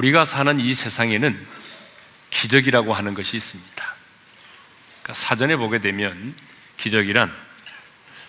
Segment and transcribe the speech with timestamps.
[0.00, 1.46] 우리가 사는 이 세상에는
[2.30, 3.94] 기적이라고 하는 것이 있습니다.
[5.02, 6.34] 그러니까 사전에 보게 되면
[6.78, 7.30] 기적이란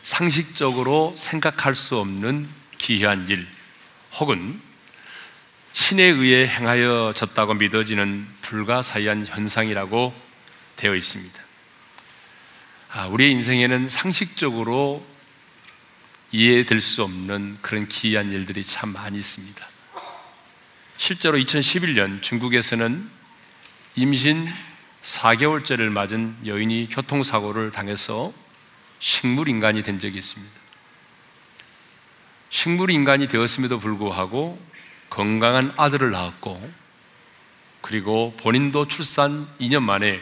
[0.04, 3.48] 상식적으로 생각할 수 없는 기이한 일
[4.16, 4.60] 혹은
[5.72, 10.14] 신에 의해 행하여졌다고 믿어지는 불가사의한 현상이라고
[10.76, 11.42] 되어 있습니다.
[12.90, 15.06] 아, 우리의 인생에는 상식적으로
[16.34, 19.71] 이해될 수 없는 그런 기이한 일들이 참 많이 있습니다.
[21.02, 23.10] 실제로 2011년 중국에서는
[23.96, 24.48] 임신
[25.02, 28.32] 4개월째를 맞은 여인이 교통사고를 당해서
[29.00, 30.54] 식물인간이 된 적이 있습니다.
[32.52, 34.64] 식물인간이 되었음에도 불구하고
[35.10, 36.72] 건강한 아들을 낳았고
[37.82, 40.22] 그리고 본인도 출산 2년 만에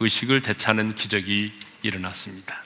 [0.00, 1.52] 의식을 되찾는 기적이
[1.82, 2.64] 일어났습니다.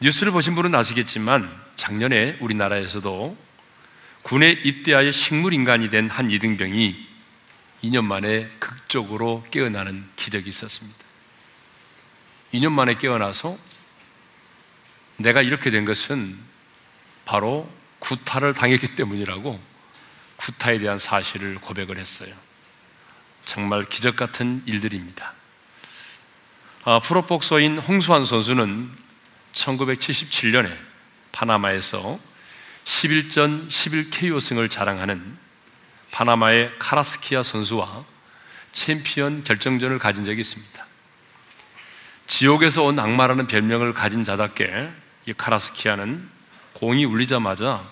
[0.00, 3.51] 뉴스를 보신 분은 아시겠지만 작년에 우리나라에서도
[4.22, 7.08] 군에 입대하여 식물인간이 된 한 이등병이
[7.84, 10.98] 2년 만에 극적으로 깨어나는 기적이 있었습니다.
[12.54, 13.58] 2년 만에 깨어나서
[15.16, 16.38] 내가 이렇게 된 것은
[17.24, 19.60] 바로 구타를 당했기 때문이라고
[20.36, 22.34] 구타에 대한 사실을 고백을 했어요.
[23.44, 25.34] 정말 기적 같은 일들입니다.
[26.84, 28.90] 아, 프로복서인 홍수환 선수는
[29.52, 30.76] 1977년에
[31.32, 32.18] 파나마에서
[32.84, 35.38] 11전 11KO승을 자랑하는
[36.10, 38.04] 파나마의 카라스키아 선수와
[38.72, 40.86] 챔피언 결정전을 가진 적이 있습니다.
[42.26, 44.90] 지옥에서 온 악마라는 별명을 가진 자답게
[45.26, 46.28] 이 카라스키아는
[46.74, 47.82] 공이 울리자마자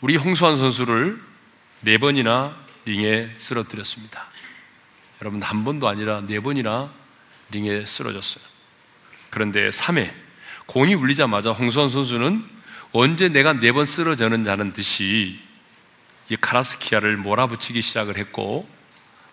[0.00, 1.20] 우리 홍수환 선수를
[1.80, 4.26] 네 번이나 링에 쓰러뜨렸습니다.
[5.20, 6.90] 여러분 한 번도 아니라 네 번이나
[7.50, 8.44] 링에 쓰러졌어요.
[9.30, 10.12] 그런데 3회
[10.66, 12.55] 공이 울리자마자 홍수환 선수는
[12.92, 15.40] 언제 내가 네 번 쓰러졌는다는 듯이
[16.28, 18.68] 이 카라스키아를 몰아붙이기 시작을 했고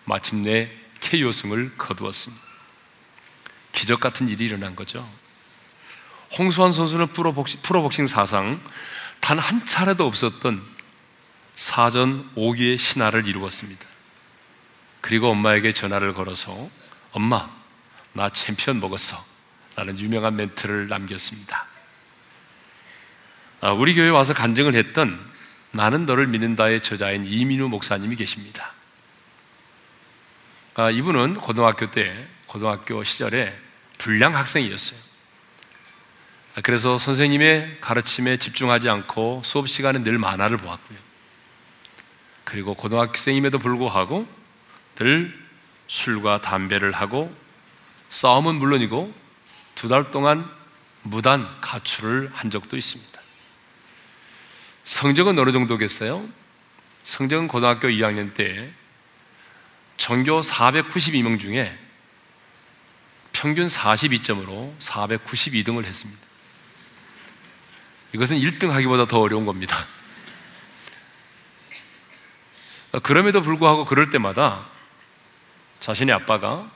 [0.04, 0.70] 마침내
[1.00, 2.42] KO승을 거두었습니다.
[3.72, 5.08] 기적 같은 일이 일어난 거죠.
[6.38, 8.60] 홍수환 선수는 프로복싱, 프로복싱 사상
[9.20, 10.62] 단 한 차례도 없었던
[11.56, 13.86] 사전 5기의 신화를 이루었습니다.
[15.00, 16.70] 그리고 엄마에게 전화를 걸어서
[17.12, 17.48] 엄마,
[18.12, 19.22] 나 챔피언 먹었어.
[19.76, 21.66] 라는 유명한 멘트를 남겼습니다.
[23.64, 25.18] 아, 우리 교회 와서 간증을 했던
[25.70, 28.72] 나는 너를 믿는다의 저자인 이민우 목사님이 계십니다.
[30.74, 33.58] 아, 이분은 고등학교 때, 고등학교 시절에
[33.96, 34.98] 불량 학생이었어요.
[36.56, 40.98] 아, 그래서 선생님의 가르침에 집중하지 않고 수업 시간에 늘 만화를 보았고요.
[42.44, 44.28] 그리고 고등학생임에도 불구하고
[44.96, 45.34] 늘
[45.86, 47.34] 술과 담배를 하고
[48.10, 49.10] 싸움은 물론이고
[49.74, 50.46] 두 달 동안
[51.00, 53.23] 무단 가출을 한 적도 있습니다.
[54.84, 56.26] 성적은 어느 정도겠어요?
[57.04, 58.70] 성적은 고등학교 2학년 때
[59.96, 61.78] 전교 492명 중에
[63.32, 66.20] 평균 42점으로 492등을 했습니다.
[68.12, 69.84] 이것은 1등 하기보다 더 어려운 겁니다.
[73.02, 74.66] 그럼에도 불구하고 그럴 때마다
[75.80, 76.70] 자신의 아빠가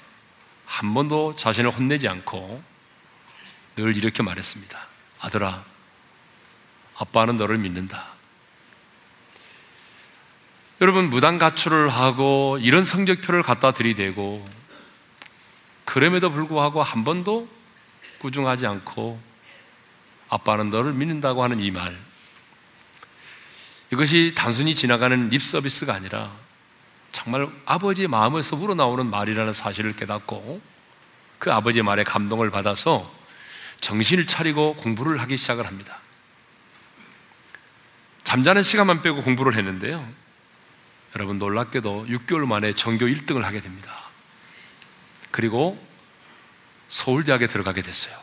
[0.67, 2.63] 한 번도 자신을 혼내지 않고
[3.77, 4.87] 늘 이렇게 말했습니다.
[5.21, 5.65] 아들아,
[6.99, 8.05] 아빠는 너를 믿는다.
[10.81, 14.49] 여러분, 무단 가출을 하고 이런 성적표를 갖다 들이대고
[15.85, 17.49] 그럼에도 불구하고 한 번도
[18.19, 19.21] 꾸중하지 않고
[20.29, 21.97] 아빠는 너를 믿는다고 하는 이 말.
[23.91, 26.31] 이것이 단순히 지나가는 립 서비스가 아니라
[27.11, 30.61] 정말 아버지의 마음에서 우러나오는 말이라는 사실을 깨닫고
[31.39, 33.11] 그 아버지의 말에 감동을 받아서
[33.81, 35.99] 정신을 차리고 공부를 하기 시작을 합니다.
[38.29, 40.07] 잠자는 시간만 빼고 공부를 했는데요.
[41.17, 43.91] 여러분 놀랍게도 6개월 만에 전교 1등을 하게 됩니다.
[45.31, 45.83] 그리고
[46.91, 48.15] 서울대학에 들어가게 됐어요.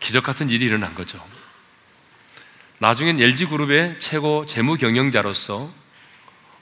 [0.00, 1.22] 기적 같은 일이 일어난 거죠.
[2.78, 5.70] 나중엔 LG그룹의 최고 재무 경영자로서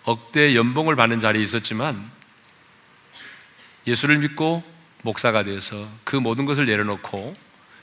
[0.02, 2.10] 억대 연봉을 받는 자리에 있었지만
[3.86, 4.64] 예수를 믿고
[5.02, 7.32] 목사가 되어서 그 모든 것을 내려놓고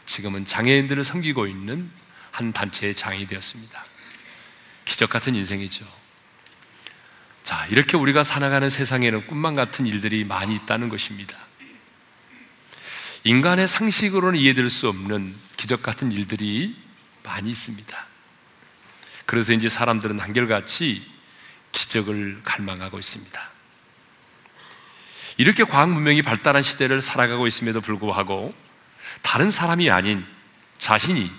[0.08, 1.90] 지금은 장애인들을 섬기고 있는
[2.31, 3.86] 한 단체의 장이 되었습니다.
[4.86, 5.86] 기적 같은 인생이죠.
[7.44, 11.36] 자, 이렇게 우리가 살아가는 세상에는 꿈만 같은 일들이 많이 있다는 것입니다.
[13.24, 16.76] 인간의 상식으로는 이해될 수 없는 기적 같은 일들이
[17.24, 18.08] 많이 있습니다.
[19.25, 21.06] 그래서 이제 사람들은 한결같이
[21.72, 23.50] 기적을 갈망하고 있습니다.
[25.38, 28.54] 이렇게 과학 문명이 발달한 시대를 살아가고 있음에도 불구하고
[29.22, 30.25] 다른 사람이 아닌
[30.78, 31.32] 자신이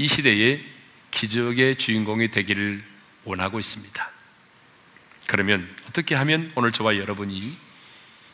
[0.00, 0.64] 이 시대의
[1.10, 2.82] 기적의 주인공이 되기를
[3.24, 4.10] 원하고 있습니다.
[5.26, 7.54] 그러면 어떻게 하면 오늘 저와 여러분이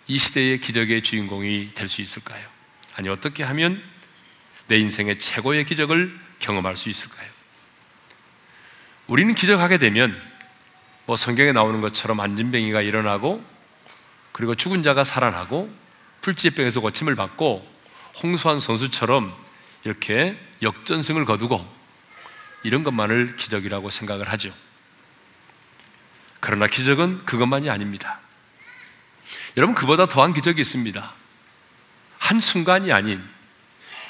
[0.06, 2.46] 이 시대의 기적의 주인공이 될 수 있을까요?
[2.94, 3.82] 아니, 어떻게 하면
[4.68, 7.28] 내 인생의 최고의 기적을 경험할 수 있을까요?
[9.08, 10.16] 우리는 기적하게 되면
[11.04, 13.44] 뭐 성경에 나오는 것처럼 안진뱅이가 일어나고
[14.30, 15.68] 그리고 죽은 자가 살아나고
[16.20, 17.68] 풀지병에서 고침을 받고
[18.22, 19.34] 홍수한 선수처럼
[19.82, 21.66] 이렇게 역전승을 거두고
[22.62, 24.52] 이런 것만을 기적이라고 생각을 하죠.
[26.40, 28.20] 그러나 기적은 그것만이 아닙니다.
[29.56, 31.12] 여러분, 그보다 더한 기적이 있습니다.
[32.18, 33.22] 한순간이 아닌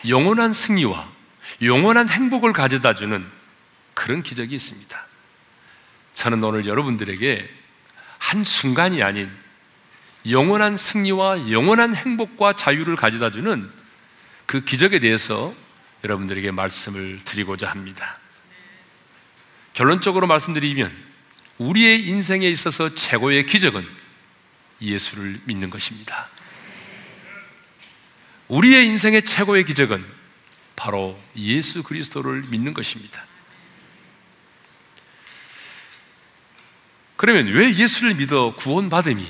[0.08, 1.10] 영원한 승리와
[1.62, 3.26] 영원한 행복을 가져다 주는
[3.94, 5.06] 그런 기적이 있습니다.
[6.14, 7.48] 저는 오늘 여러분들에게
[8.19, 9.31] 한순간이 아닌
[10.28, 13.70] 영원한 승리와 영원한 행복과 자유를 가져다 주는
[14.46, 15.54] 그 기적에 대해서
[16.04, 18.19] 여러분들에게 말씀을 드리고자 합니다.
[19.72, 20.90] 결론적으로 말씀드리면
[21.58, 23.87] 우리의 인생에 있어서 최고의 기적은
[24.81, 26.28] 예수를 믿는 것입니다.
[28.48, 30.04] 우리의 인생의 최고의 기적은
[30.76, 33.25] 바로 예수 그리스도를 믿는 것입니다.
[37.16, 39.26] 그러면 왜 예수를 믿어 구원받음이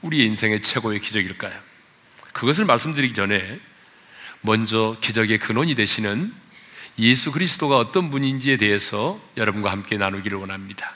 [0.00, 1.58] 우리의 인생의 최고의 기적일까요?
[2.32, 3.60] 그것을 말씀드리기 전에
[4.46, 6.32] 먼저 기적의 근원이 되시는
[7.00, 10.94] 예수 그리스도가 어떤 분인지에 대해서 여러분과 함께 나누기를 원합니다.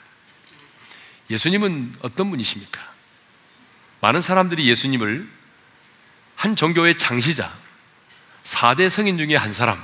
[1.29, 2.81] 예수님은 어떤 분이십니까?
[3.99, 5.29] 많은 사람들이 예수님을
[6.35, 7.53] 한 종교의 창시자,
[8.45, 9.79] 4대 성인 중에 한 사람,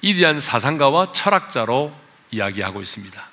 [0.00, 1.94] 이대한 사상가와 철학자로
[2.30, 3.28] 이야기하고 있습니다.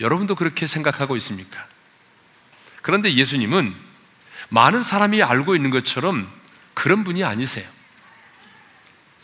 [0.00, 1.64] 여러분도 그렇게 생각하고 있습니까?
[2.82, 3.74] 그런데 예수님은
[4.48, 6.28] 많은 사람이 알고 있는 것처럼
[6.72, 7.74] 그런 분이 아니세요.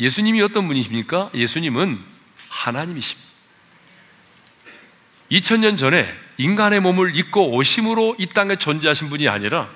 [0.00, 1.30] 예수님이 어떤 분이십니까?
[1.34, 2.02] 예수님은
[2.48, 3.30] 하나님이십니다.
[5.30, 9.68] 2000년 전에 인간의 몸을 입고 오심으로 이 땅에 존재하신 분이 아니라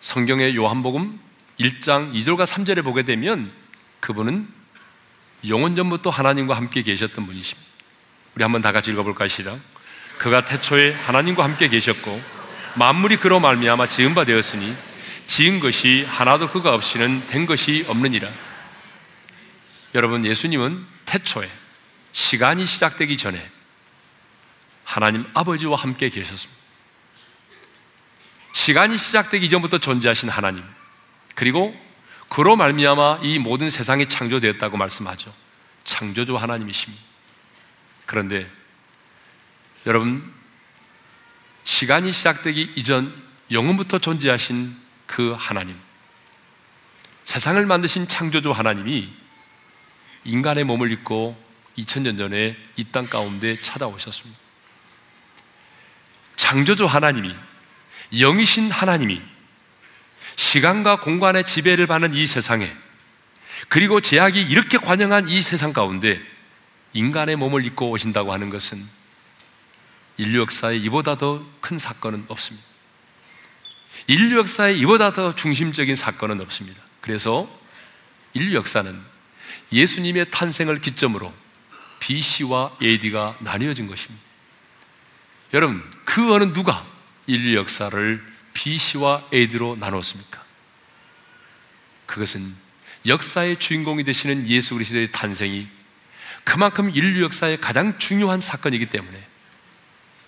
[0.00, 1.20] 성경의 요한복음
[1.60, 3.50] 1장 2절과 3절에 보게 되면
[4.00, 4.48] 그분은
[5.48, 7.70] 영원 전부터 하나님과 함께 계셨던 분이십니다.
[8.34, 9.28] 우리 한번 다 같이 읽어볼까요?
[9.28, 9.58] 시작.
[10.18, 12.22] 그가 태초에 하나님과 함께 계셨고
[12.76, 14.91] 만물이 그로 말미암아 지은 바 되었으니
[15.26, 18.30] 지은 것이 하나도 그가 없이는 된 것이 없느니라.
[19.94, 21.50] 여러분 예수님은 태초에
[22.12, 23.50] 시간이 시작되기 전에
[24.84, 26.62] 하나님 아버지와 함께 계셨습니다.
[28.52, 30.62] 시간이 시작되기 이전부터 존재하신 하나님
[31.34, 31.74] 그리고
[32.28, 35.34] 그로 말미암아 이 모든 세상이 창조되었다고 말씀하죠.
[35.84, 37.02] 창조주 하나님이십니다.
[38.06, 38.50] 그런데
[39.86, 40.32] 여러분
[41.64, 43.12] 시간이 시작되기 이전
[43.50, 44.81] 영원부터 존재하신
[45.12, 45.78] 그 하나님
[47.24, 49.12] 세상을 만드신 창조주 하나님이
[50.24, 51.36] 인간의 몸을 입고
[51.76, 54.40] 2000년 전에 이 땅 가운데 찾아오셨습니다.
[56.36, 57.36] 창조주 하나님이
[58.14, 59.20] 영이신 하나님이
[60.36, 62.74] 시간과 공간의 지배를 받는 이 세상에
[63.68, 66.22] 그리고 제약이 이렇게 관영한 이 세상 가운데
[66.94, 68.82] 인간의 몸을 입고 오신다고 하는 것은
[70.16, 72.71] 인류 역사에 이보다 더 큰 사건은 없습니다.
[74.06, 76.80] 인류 역사에 이보다 더 중심적인 사건은 없습니다.
[77.00, 77.48] 그래서
[78.34, 78.98] 인류 역사는
[79.72, 81.32] 예수님의 탄생을 기점으로
[82.00, 84.22] BC와 AD가 나뉘어진 것입니다.
[85.54, 86.86] 여러분, 그 어느 누가
[87.26, 90.42] 인류 역사를 BC와 AD로 나눴습니까?
[92.06, 92.54] 그것은
[93.06, 95.68] 역사의 주인공이 되시는 예수 그리스도의 탄생이
[96.44, 99.26] 그만큼 인류 역사의 가장 중요한 사건이기 때문에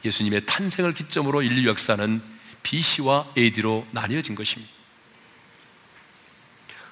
[0.05, 2.34] 예수님의 탄생을 기점으로 인류 역사는
[2.65, 4.73] BC와 AD로 나뉘어진 것입니다.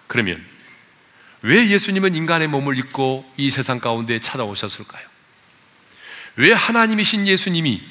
[0.07, 0.45] 그러면
[1.43, 5.05] 왜 예수님은 인간의 몸을 입고 이 세상 가운데 찾아오셨을까요?
[6.37, 7.83] 왜 하나님이신 예수님이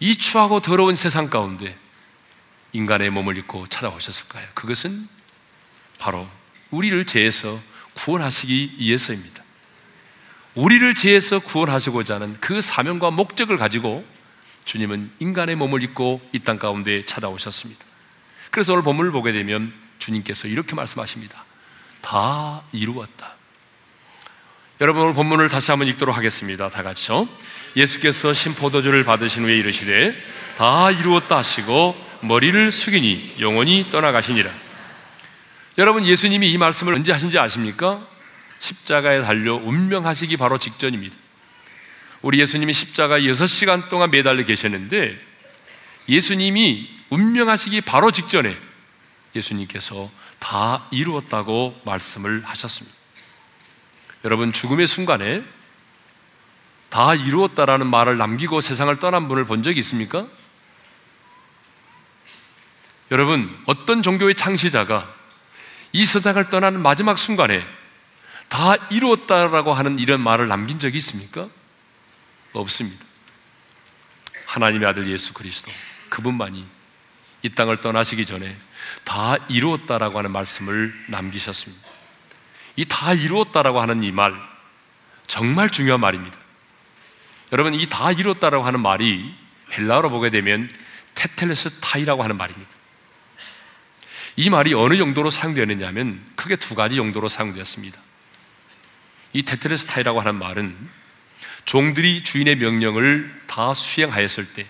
[0.00, 1.76] 이 추하고 더러운 세상 가운데
[2.72, 4.46] 인간의 몸을 입고 찾아오셨을까요?
[4.54, 5.08] 그것은
[5.98, 6.28] 바로
[6.70, 7.60] 우리를 죄에서
[7.94, 9.42] 구원하시기 위해서입니다.
[10.54, 14.04] 우리를 죄에서 구원하시고자 하는 그 사명과 목적을 가지고
[14.64, 17.84] 주님은 인간의 몸을 입고 이 땅 가운데 찾아오셨습니다.
[18.50, 21.44] 그래서 오늘 본문을 보게 되면 주님께서 이렇게 말씀하십니다.
[22.00, 23.34] 다 이루었다.
[24.80, 26.68] 여러분 오늘 본문을 다시 한번 읽도록 하겠습니다.
[26.68, 27.28] 다 같이요.
[27.76, 30.14] 예수께서 신포도주를 받으신 후에 이르시되
[30.56, 34.50] 다 이루었다 하시고 머리를 숙이니 영원히 떠나가시니라.
[35.78, 38.06] 여러분 예수님이 이 말씀을 언제 하신지 아십니까?
[38.58, 41.16] 십자가에 달려 운명하시기 바로 직전입니다.
[42.22, 45.18] 우리 예수님이 십자가에 6시간 동안 매달려 계셨는데
[46.08, 48.56] 예수님이 운명하시기 바로 직전에
[49.34, 52.96] 예수님께서 다 이루었다고 말씀을 하셨습니다.
[54.24, 55.42] 여러분, 죽음의 순간에
[56.88, 60.26] 다 이루었다라는 말을 남기고 세상을 떠난 분을 본 적이 있습니까?
[63.10, 65.08] 여러분, 어떤 종교의 창시자가
[65.92, 67.64] 이 세상을 떠나는 마지막 순간에
[68.48, 71.48] 다 이루었다라고 하는 이런 말을 남긴 적이 있습니까?
[72.52, 73.04] 없습니다.
[74.46, 75.70] 하나님의 아들 예수 그리스도
[76.08, 76.66] 그분만이
[77.42, 78.56] 이 땅을 떠나시기 전에
[79.04, 81.88] 다 이루었다라고 하는 말씀을 남기셨습니다.
[82.76, 84.34] 이 다 이루었다라고 하는 이 말
[85.26, 86.36] 정말 중요한 말입니다.
[87.52, 89.34] 여러분 이 다 이루었다라고 하는 말이
[89.72, 90.70] 헬라어로 보게 되면
[91.14, 92.70] 테텔레스 타이라고 하는 말입니다.
[94.36, 98.00] 이 말이 어느 용도로 사용되느냐면 크게 두 가지 용도로 사용되었습니다.
[99.34, 100.76] 이 테텔레스 타이라고 하는 말은
[101.64, 104.66] 종들이 주인의 명령을 다 수행하였을 때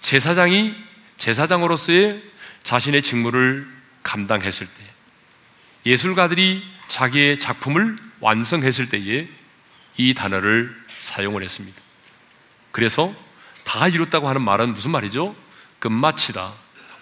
[0.00, 0.74] 제사장이
[1.16, 2.22] 제사장으로서의
[2.62, 3.66] 자신의 직무를
[4.02, 4.82] 감당했을 때
[5.86, 9.28] 예술가들이 자기의 작품을 완성했을 때에
[9.96, 11.80] 이 단어를 사용을 했습니다.
[12.70, 13.14] 그래서
[13.64, 15.36] 다 이뤘다고 하는 말은 무슨 말이죠?
[15.78, 16.52] 끝마치다,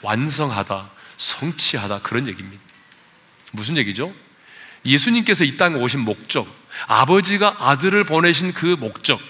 [0.02, 2.62] 완성하다, 성취하다 그런 얘기입니다.
[3.52, 4.12] 무슨 얘기죠?
[4.84, 6.48] 예수님께서 이 땅에 오신 목적,
[6.86, 9.20] 아버지가 아들을 보내신 그 목적,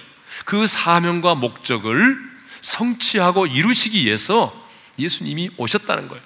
[0.44, 2.16] 그 사명과 목적을
[2.60, 4.54] 성취하고 이루시기 위해서
[4.98, 6.22] 예수님이 오셨다는 거예요.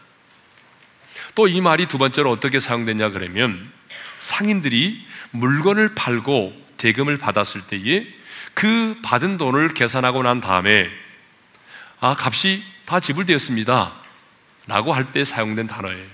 [1.35, 3.73] 또 이 말이 두 번째로 어떻게 사용되냐 그러면
[4.21, 8.07] 상인들이 물건을 팔고 대금을 받았을 때에
[8.55, 10.89] 그 받은 돈을 계산하고 난 다음에
[12.01, 13.93] 아, 값이 다 지불되었습니다.
[14.67, 16.07] 라고 할 때 사용된 단어예요.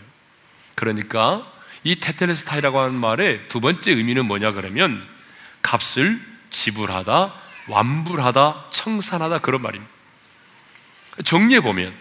[0.75, 1.47] 그러니까
[1.85, 5.05] 이 테텔레스타이라고 하는 말의 두 번째 의미는 뭐냐 그러면
[5.63, 6.21] 값을
[6.51, 7.33] 지불하다,
[7.69, 9.91] 완불하다, 청산하다 그런 말입니다.
[11.25, 11.93] 정리해 보면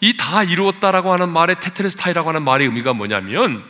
[0.00, 3.64] 이 다 이루었다라고 하는 말의 테텔레스타이라고 하는 말의 의미가 뭐냐면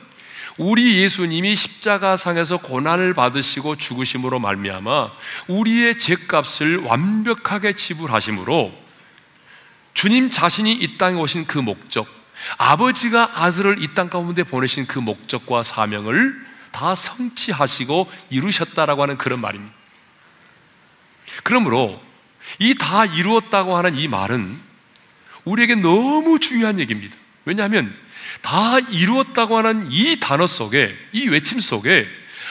[0.57, 5.11] 우리 예수님이 십자가상에서 고난을 받으시고 죽으심으로 말미암아
[5.49, 8.73] 우리의 죄값을 완벽하게 지불하심으로
[9.95, 12.07] 주님 자신이 이 땅에 오신 그 목적,
[12.59, 16.35] 아버지가 아들을 이 땅 가운데 보내신 그 목적과 사명을
[16.71, 19.75] 다 성취하시고 이루셨다라고 하는 그런 말입니다.
[21.43, 22.01] 그러므로
[22.59, 24.59] 이 다 이루었다고 하는 이 말은
[25.45, 27.17] 우리에게 너무 중요한 얘기입니다.
[27.45, 27.95] 왜냐하면
[28.41, 32.07] 다 이루었다고 하는 이 단어 속에, 이 외침 속에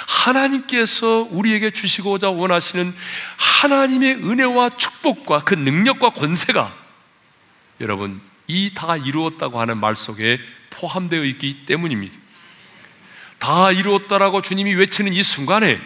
[0.08, 2.94] 하나님께서 우리에게 주시고자 원하시는
[3.38, 6.74] 하나님의 은혜와 축복과 그 능력과 권세가
[7.82, 8.22] 여러분
[8.52, 10.40] 이 다 이루었다고 하는 말 속에
[10.72, 12.18] 포함되어 있기 때문입니다.
[13.40, 15.80] 다 이루었다라고 주님이 외치는 이 순간에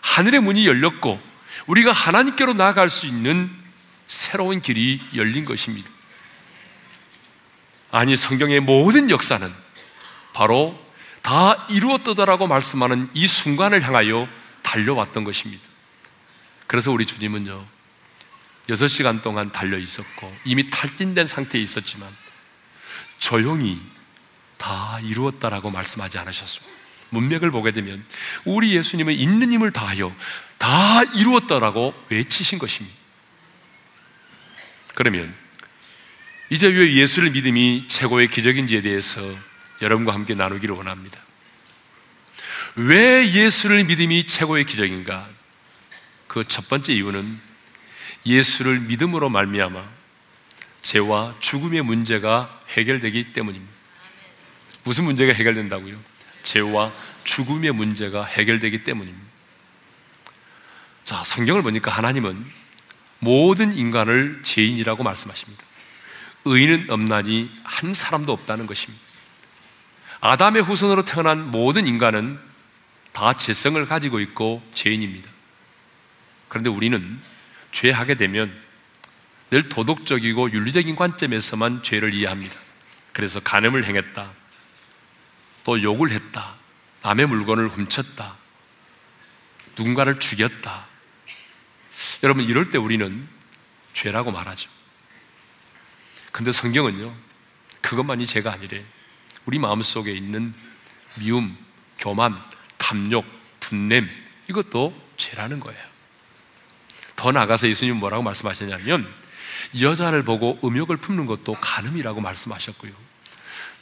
[0.00, 1.20] 하늘의 문이 열렸고
[1.66, 3.50] 우리가 하나님께로 나아갈 수 있는
[4.08, 5.90] 새로운 길이 열린 것입니다.
[7.90, 9.52] 아니 성경의 모든 역사는
[10.32, 10.78] 바로
[11.22, 14.28] 다 이루었다라고 말씀하는 이 순간을 향하여
[14.62, 15.62] 달려왔던 것입니다.
[16.66, 17.64] 그래서 우리 주님은요,
[18.68, 22.08] 6시간 동안 달려 있었고, 이미 탈진된 상태에 있었지만,
[23.18, 23.80] 조용히
[24.56, 26.74] 다 이루었다라고 말씀하지 않으셨습니다.
[27.10, 28.04] 문맥을 보게 되면,
[28.44, 30.14] 우리 예수님은 있는 힘을 다하여
[30.58, 32.96] 다 이루었다라고 외치신 것입니다.
[34.94, 35.34] 그러면,
[36.50, 39.20] 이제 왜 예수를 믿음이 최고의 기적인지에 대해서
[39.82, 41.20] 여러분과 함께 나누기를 원합니다.
[42.76, 45.28] 왜 예수를 믿음이 최고의 기적인가?
[46.28, 47.40] 그 첫 번째 이유는
[48.26, 49.82] 예수를 믿음으로 말미암아
[50.82, 53.72] 죄와 죽음의 문제가 해결되기 때문입니다.
[54.84, 55.96] 무슨 문제가 해결된다고요?
[56.42, 56.92] 죄와
[57.24, 59.26] 죽음의 문제가 해결되기 때문입니다.
[61.04, 62.44] 자, 성경을 보니까 하나님은
[63.20, 65.64] 모든 인간을 죄인이라고 말씀하십니다.
[66.44, 69.04] 의인은 없나니 한 사람도 없다는 것입니다.
[70.20, 72.38] 아담의 후손으로 태어난 모든 인간은
[73.12, 75.30] 다 죄성을 가지고 있고 죄인입니다.
[76.48, 77.20] 그런데 우리는
[77.76, 78.50] 죄하게 되면
[79.50, 82.56] 늘 도덕적이고 윤리적인 관점에서만 죄를 이해합니다.
[83.12, 84.32] 그래서 간음을 행했다.
[85.62, 86.54] 또 욕을 했다.
[87.02, 88.34] 남의 물건을 훔쳤다.
[89.76, 90.86] 누군가를 죽였다.
[92.22, 93.28] 여러분, 이럴 때 우리는
[93.92, 94.70] 죄라고 말하죠.
[96.32, 97.14] 근데 성경은요,
[97.82, 98.84] 그것만이 죄가 아니래.
[99.44, 100.54] 우리 마음속에 있는
[101.16, 101.54] 미움,
[101.98, 102.42] 교만,
[102.78, 103.26] 탐욕,
[103.60, 104.08] 분냄,
[104.48, 105.95] 이것도 죄라는 거예요.
[107.16, 109.12] 더 나가서 예수님 뭐라고 말씀하셨냐면,
[109.80, 112.92] 여자를 보고 음욕을 품는 것도 간음이라고 말씀하셨고요.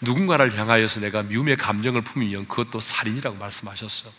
[0.00, 4.10] 누군가를 향하여서 내가 미움의 감정을 품으면 그것도 살인이라고 말씀하셨어.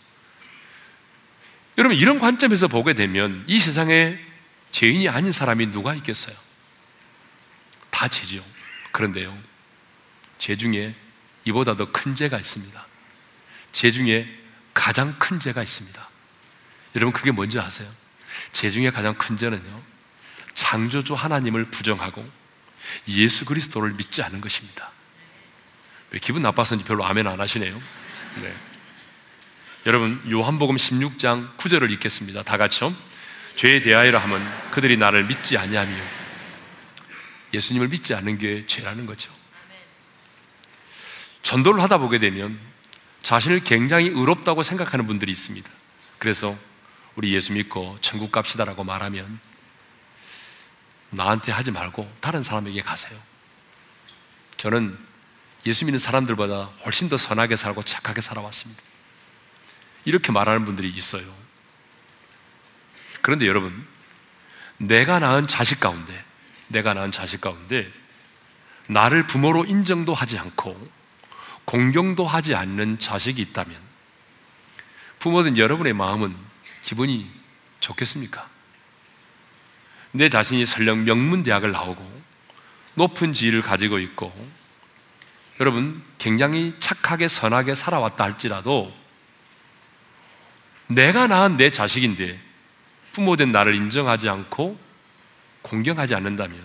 [1.78, 4.18] 여러분, 이런 관점에서 보게 되면 이 세상에
[4.72, 6.36] 죄인이 아닌 사람이 누가 있겠어요?
[7.90, 8.44] 다 죄죠.
[8.92, 9.36] 그런데요,
[10.38, 10.94] 죄 중에
[11.44, 12.86] 이보다 더 큰 죄가 있습니다.
[13.72, 14.26] 죄 중에
[14.74, 16.08] 가장 큰 죄가 있습니다.
[16.96, 17.88] 여러분, 그게 뭔지 아세요?
[18.56, 19.82] 죄 중에 가장 큰 죄는요,
[20.54, 22.26] 창조주 하나님을 부정하고
[23.08, 24.90] 예수 그리스도를 믿지 않는 것입니다.
[26.10, 27.78] 왜 기분 나빠서인지 별로 아멘 안 하시네요.
[28.40, 28.54] 네.
[29.84, 32.44] 여러분, 요한복음 16장 9절을 읽겠습니다.
[32.44, 32.96] 다 같이요.
[33.56, 35.94] 죄에 대하여라 하면 그들이 나를 믿지 아니하며
[37.52, 39.30] 예수님을 믿지 않는 게 죄라는 거죠.
[41.42, 42.58] 전도를 하다 보게 되면
[43.22, 45.70] 자신을 굉장히 의롭다고 생각하는 분들이 있습니다.
[46.18, 46.56] 그래서
[47.16, 49.40] 우리 예수 믿고 천국 갑시다라고 말하면
[51.10, 53.18] 나한테 하지 말고 다른 사람에게 가세요.
[54.58, 54.96] 저는
[55.64, 58.82] 예수 믿는 사람들보다 훨씬 더 선하게 살고 착하게 살아왔습니다.
[60.04, 61.24] 이렇게 말하는 분들이 있어요.
[63.22, 63.86] 그런데 여러분,
[64.78, 66.24] 내가 낳은 자식 가운데,
[66.68, 67.90] 내가 낳은 자식 가운데,
[68.88, 70.90] 나를 부모로 인정도 하지 않고,
[71.64, 73.76] 공경도 하지 않는 자식이 있다면,
[75.18, 76.45] 부모든 여러분의 마음은
[76.86, 77.28] 기분이
[77.80, 78.48] 좋겠습니까?
[80.12, 82.22] 내 자신이 설령 명문대학을 나오고,
[82.94, 84.32] 높은 지위를 가지고 있고,
[85.58, 88.94] 여러분, 굉장히 착하게 선하게 살아왔다 할지라도,
[90.86, 92.40] 내가 낳은 내 자식인데
[93.14, 94.78] 부모된 나를 인정하지 않고
[95.62, 96.62] 공경하지 않는다면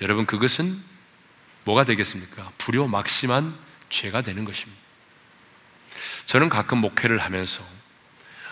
[0.00, 0.82] 여러분 그것은
[1.64, 2.50] 뭐가 되겠습니까?
[2.56, 3.54] 불효 막심한
[3.90, 4.80] 죄가 되는 것입니다.
[6.24, 7.62] 저는 가끔 목회를 하면서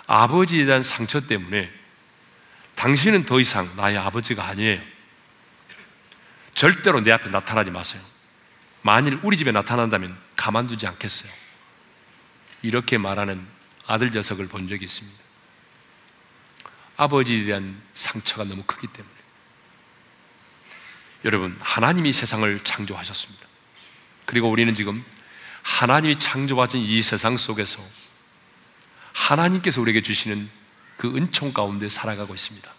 [0.07, 1.71] 아버지에 대한 상처 때문에
[2.75, 4.81] 당신은 더 이상 나의 아버지가 아니에요.
[6.55, 8.03] 절대로 내 앞에 나타나지 마세요.
[8.83, 11.31] 만일 우리 집에 나타난다면 가만두지 않겠어요.
[12.63, 13.45] 이렇게 말하는
[13.87, 15.19] 아들 녀석을 본 적이 있습니다.
[16.97, 19.15] 아버지에 대한 상처가 너무 크기 때문에.
[21.25, 23.47] 여러분, 하나님이 세상을 창조하셨습니다.
[24.25, 25.05] 그리고 우리는 지금
[25.63, 27.83] 하나님이 창조하신 이 세상 속에서
[29.17, 30.49] 하나님께서 우리에게 주시는
[30.99, 32.71] 그 은총 가운데 살아가고 있습니다.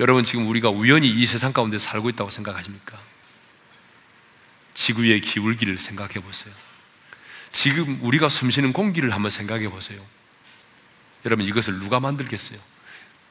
[0.00, 2.98] 여러분, 지금 우리가 우연히 이 세상 가운데 살고 있다고 생각하십니까?
[4.74, 6.52] 지구의 기울기를 생각해 보세요.
[7.52, 10.04] 지금 우리가 숨쉬는 공기를 한번 생각해 보세요.
[11.24, 12.58] 여러분, 이것을 누가 만들겠어요?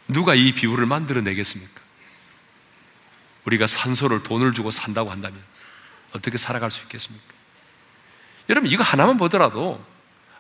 [0.08, 1.82] 누가 이 비율을 만들어 내겠습니까?
[3.46, 5.44] 우리가 산소를 돈을 주고 산다고 한다면
[6.14, 7.26] 어떻게 살아갈 수 있겠습니까?
[8.50, 9.84] 여러분, 이거 하나만 보더라도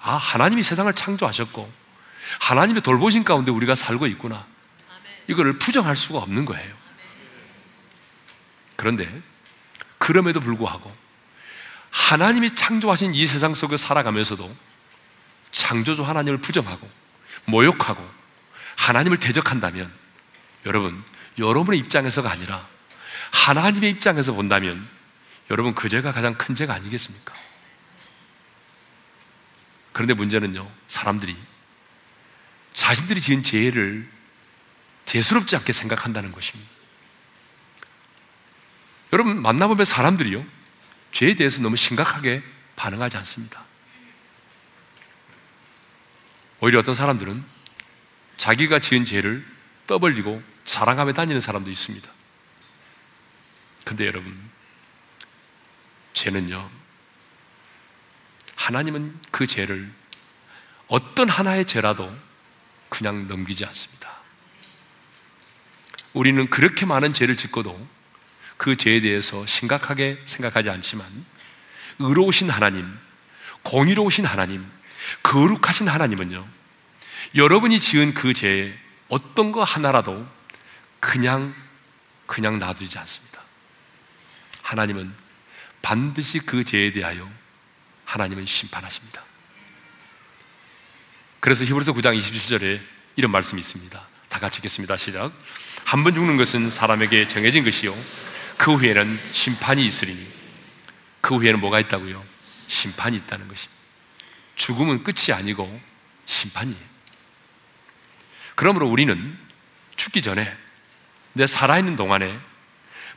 [0.05, 1.67] 아, 하나님이 세상을 창조하셨고
[2.39, 4.45] 하나님의 돌보신 가운데 우리가 살고 있구나.
[5.27, 6.75] 이거를 부정할 수가 없는 거예요.
[8.75, 9.11] 그런데
[9.97, 10.95] 그럼에도 불구하고
[11.89, 14.55] 하나님이 창조하신 이 세상 속에 살아가면서도
[15.51, 16.87] 창조주 하나님을 부정하고
[17.45, 18.07] 모욕하고
[18.75, 19.91] 하나님을 대적한다면
[20.67, 21.03] 여러분,
[21.39, 22.63] 여러분의 입장에서가 아니라
[23.31, 24.87] 하나님의 입장에서 본다면
[25.49, 27.44] 여러분 그 죄가 가장 큰 죄가 아니겠습니까?
[29.95, 31.38] 그런데 문제는요, 사람들이
[32.73, 34.05] 자신들이 지은 죄를
[35.05, 36.69] 대수롭지 않게 생각한다는 것입니다.
[39.13, 40.45] 여러분, 만나보면 사람들이요,
[41.13, 42.43] 죄에 대해서 너무 심각하게
[42.75, 43.63] 반응하지 않습니다.
[46.60, 47.41] 오히려 어떤 사람들은
[48.36, 49.47] 자기가 지은 죄를
[49.88, 52.12] 떠벌리고 자랑하며 다니는 사람도 있습니다.
[53.86, 54.38] 근데 여러분,
[56.12, 56.69] 죄는요,
[58.55, 59.91] 하나님은 그 죄를
[60.87, 62.13] 어떤 하나의 죄라도
[62.89, 64.15] 그냥 넘기지 않습니다.
[66.13, 67.87] 우리는 그렇게 많은 죄를 짓고도
[68.57, 71.05] 그 죄에 대해서 심각하게 생각하지 않지만
[71.99, 72.97] 의로우신 하나님,
[73.63, 74.65] 공의로우신 하나님,
[75.23, 76.45] 거룩하신 하나님은요,
[77.35, 78.73] 여러분이 지은 그 죄에
[79.09, 80.25] 어떤 거 하나라도
[80.99, 81.53] 그냥,
[82.25, 83.41] 그냥 놔두지 않습니다.
[84.61, 85.13] 하나님은
[85.81, 87.29] 반드시 그 죄에 대하여
[88.05, 89.23] 하나님은 심판하십니다.
[91.39, 92.79] 그래서 히브리서 9장 27절에
[93.15, 94.07] 이런 말씀이 있습니다.
[94.29, 94.97] 다 같이 읽겠습니다.
[94.97, 95.31] 시작.
[95.83, 97.95] 한 번 죽는 것은 사람에게 정해진 것이요.
[98.57, 100.27] 그 후에는 심판이 있으리니
[101.21, 102.23] 그 후에는 뭐가 있다고요?
[102.67, 103.73] 심판이 있다는 것입니다.
[104.55, 105.81] 죽음은 끝이 아니고
[106.25, 106.95] 심판이에요.
[108.55, 109.37] 그러므로 우리는
[109.95, 110.55] 죽기 전에
[111.33, 112.39] 내 살아있는 동안에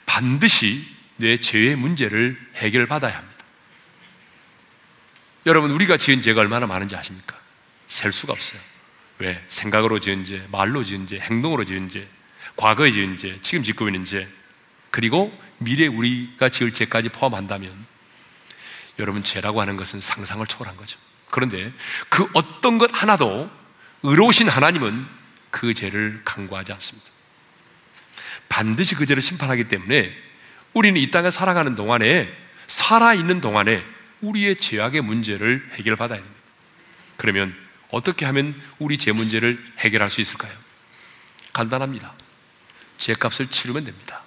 [0.04, 3.37] 반드시 내 죄의 문제를 해결받아야 합니다.
[5.46, 7.36] 여러분, 우리가 지은 죄가 얼마나 많은지 아십니까?
[7.86, 8.60] 셀 수가 없어요.
[9.18, 9.42] 왜?
[9.48, 12.06] 생각으로 지은 죄, 말로 지은 죄, 행동으로 지은 죄,
[12.56, 14.28] 과거에 지은 죄, 지금 짓고 있는 죄,
[14.90, 17.72] 그리고 미래 우리가 지을 죄까지 포함한다면
[18.98, 20.98] 여러분 죄라고 하는 것은 상상을 초월한 거죠.
[21.30, 21.72] 그런데
[22.08, 23.50] 그 어떤 것 하나도
[24.02, 25.06] 의로우신 하나님은
[25.50, 27.08] 그 죄를 강구하지 않습니다.
[28.48, 30.16] 반드시 그 죄를 심판하기 때문에
[30.72, 32.32] 우리는 이 땅에 살아가는 동안에
[32.66, 33.84] 살아있는 동안에
[34.20, 36.42] 우리의 죄악의 문제를 해결받아야 됩니다.
[37.16, 37.54] 그러면
[37.90, 40.52] 어떻게 하면 우리 제 문제를 해결할 수 있을까요?
[41.52, 42.14] 간단합니다.
[42.98, 44.22] 제 값을 치르면 됩니다.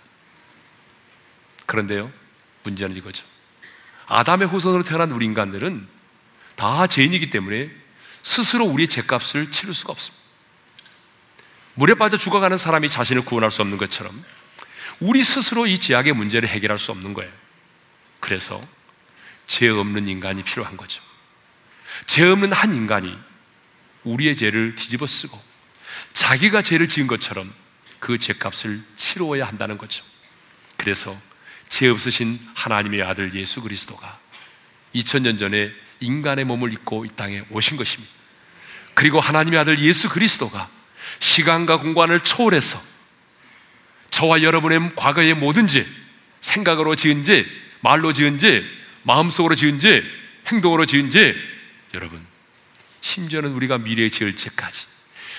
[1.66, 2.12] 그런데요,
[2.64, 3.26] 문제는 이거죠.
[4.08, 5.88] 아담의 후손으로 태어난 우리 인간들은
[6.56, 7.72] 다 죄인이기 때문에
[8.24, 10.22] 스스로 우리의 죄값을 치를 수가 없습니다.
[11.76, 14.24] 물에 빠져 죽어가는 사람이 자신을 구원할 수 없는 것처럼
[15.00, 17.32] 우리 스스로 이 죄악의 문제를 해결할 수 없는 거예요.
[18.20, 18.62] 그래서
[19.52, 21.04] 죄 없는 인간이 필요한 거죠.
[22.06, 23.14] 죄 없는 한 인간이
[24.06, 25.38] 우리의 죄를 뒤집어 쓰고
[26.14, 27.54] 자기가 죄를 지은 것처럼
[28.00, 30.06] 그 죄값을 치루어야 한다는 거죠.
[30.78, 31.14] 그래서
[31.68, 34.20] 죄 없으신 하나님의 아들 예수 그리스도가
[34.96, 38.14] 2000년 전에 인간의 몸을 입고 이 땅에 오신 것입니다.
[38.94, 40.70] 그리고 하나님의 아들 예수 그리스도가
[41.20, 42.82] 시간과 공간을 초월해서
[44.12, 45.86] 저와 여러분의 과거의 모든 죄,
[46.40, 47.46] 생각으로 지은 죄,
[47.82, 50.04] 말로 지은 죄, 마음속으로 지은 죄,
[50.48, 51.36] 행동으로 지은 죄,
[51.94, 52.26] 여러분,
[53.02, 54.86] 심지어는 우리가 미래에 지을 죄까지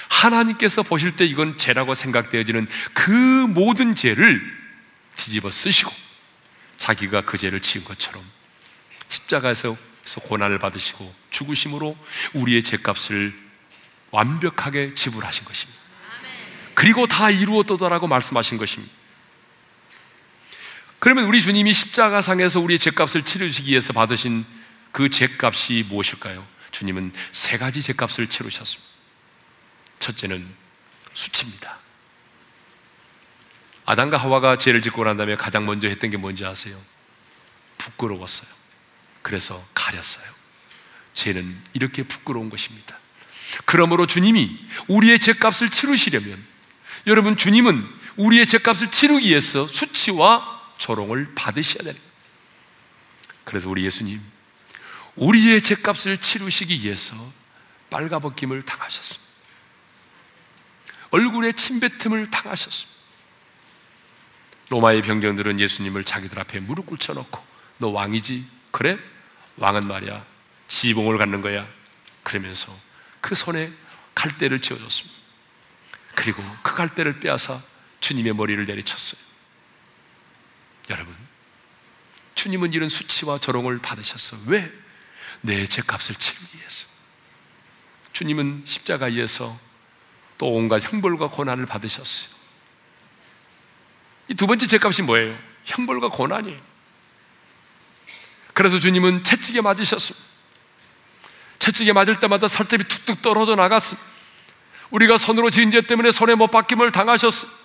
[0.08, 4.40] 하나님께서 보실 때 이건 죄라고 생각되어지는 그 모든 죄를
[5.16, 5.92] 뒤집어 쓰시고
[6.76, 8.22] 자기가 그 죄를 지은 것처럼
[9.08, 9.76] 십자가에서
[10.22, 11.96] 고난을 받으시고 죽으심으로
[12.34, 13.34] 우리의 죄값을
[14.10, 15.80] 완벽하게 지불하신 것입니다.
[16.74, 19.01] 그리고 다 이루었도다라고 말씀하신 것입니다.
[21.02, 24.46] 그러면 우리 주님이 십자가상에서 우리의 죄값을 치르시기 위해서 받으신
[24.92, 26.46] 그 죄값이 무엇일까요?
[26.70, 28.88] 주님은 세 가지 죄값을 치르셨습니다.
[29.98, 30.46] 첫째는
[31.12, 31.76] 수치입니다.
[33.84, 36.80] 아담과 하와가 죄를 짓고 난 다음에 가장 먼저 했던 게 뭔지 아세요?
[37.78, 38.48] 부끄러웠어요.
[39.22, 40.26] 그래서 가렸어요.
[41.14, 42.96] 죄는 이렇게 부끄러운 것입니다.
[43.64, 46.40] 그러므로 주님이 우리의 죄값을 치르시려면
[47.08, 47.84] 여러분 주님은
[48.18, 50.51] 우리의 죄값을 치르기 위해서 수치와
[50.82, 52.06] 조롱을 받으셔야 됩니다.
[53.44, 54.20] 그래서 우리 예수님
[55.14, 57.14] 우리의 죄값을 치르시기 위해서
[57.90, 59.32] 빨가벗김을 당하셨습니다.
[61.10, 63.00] 얼굴에 침뱉음을 당하셨습니다.
[64.70, 67.44] 로마의 병정들은 예수님을 자기들 앞에 무릎 꿇혀놓고
[67.78, 68.44] 너 왕이지?
[68.70, 68.98] 그래?
[69.58, 70.24] 왕은 말이야
[70.66, 71.68] 지봉을 갖는 거야.
[72.24, 72.76] 그러면서
[73.20, 73.70] 그 손에
[74.14, 75.20] 갈대를 쥐어줬습니다.
[76.14, 77.62] 그리고 그 갈대를 빼앗아
[78.00, 79.31] 주님의 머리를 내리쳤어요.
[80.92, 81.14] 여러분,
[82.34, 84.36] 주님은 이런 수치와 조롱을 받으셨어.
[84.46, 84.70] 왜?
[85.40, 86.86] 내 죄값을 치르기 위해서.
[88.12, 89.58] 주님은 십자가에서
[90.38, 92.28] 또 온갖 형벌과 고난을 받으셨어요.
[94.28, 95.36] 이 두 번째 죄값이 뭐예요?
[95.64, 96.60] 형벌과 고난이에요.
[98.54, 100.26] 그래서 주님은 채찍에 맞으셨습니다.
[101.58, 104.08] 채찍에 맞을 때마다 살점이 툭툭 떨어져 나갔습니다.
[104.90, 107.61] 우리가 손으로 지은 죄 때문에 손에 못 박힘을 당하셨습니다.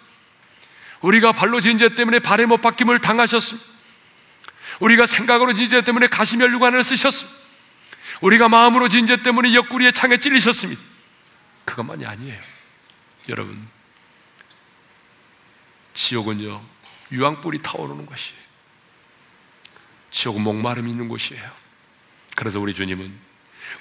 [1.02, 3.68] 우리가 발로 지은 죄 때문에 발에 못 박힘을 당하셨습니다.
[4.80, 7.38] 우리가 생각으로 지은 죄 때문에 가시멸류관을 쓰셨습니다.
[8.22, 10.82] 우리가 마음으로 지은 죄 때문에 옆구리에 창에 찔리셨습니다.
[11.66, 12.40] 그것만이 아니에요.
[13.30, 13.68] 여러분,
[15.94, 16.64] 지옥은요,
[17.12, 18.40] 유황불이 타오르는 것이에요.
[20.12, 21.52] 지옥은 목마름이 있는 곳이에요.
[22.36, 23.14] 그래서 우리 주님은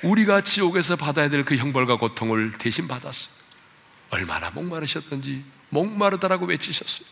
[0.02, 3.30] 우리가 지옥에서 받아야 될 그 형벌과 고통을 대신 받았어요.
[4.10, 7.06] 얼마나 목마르셨던지 목마르다라고 외치셨어요.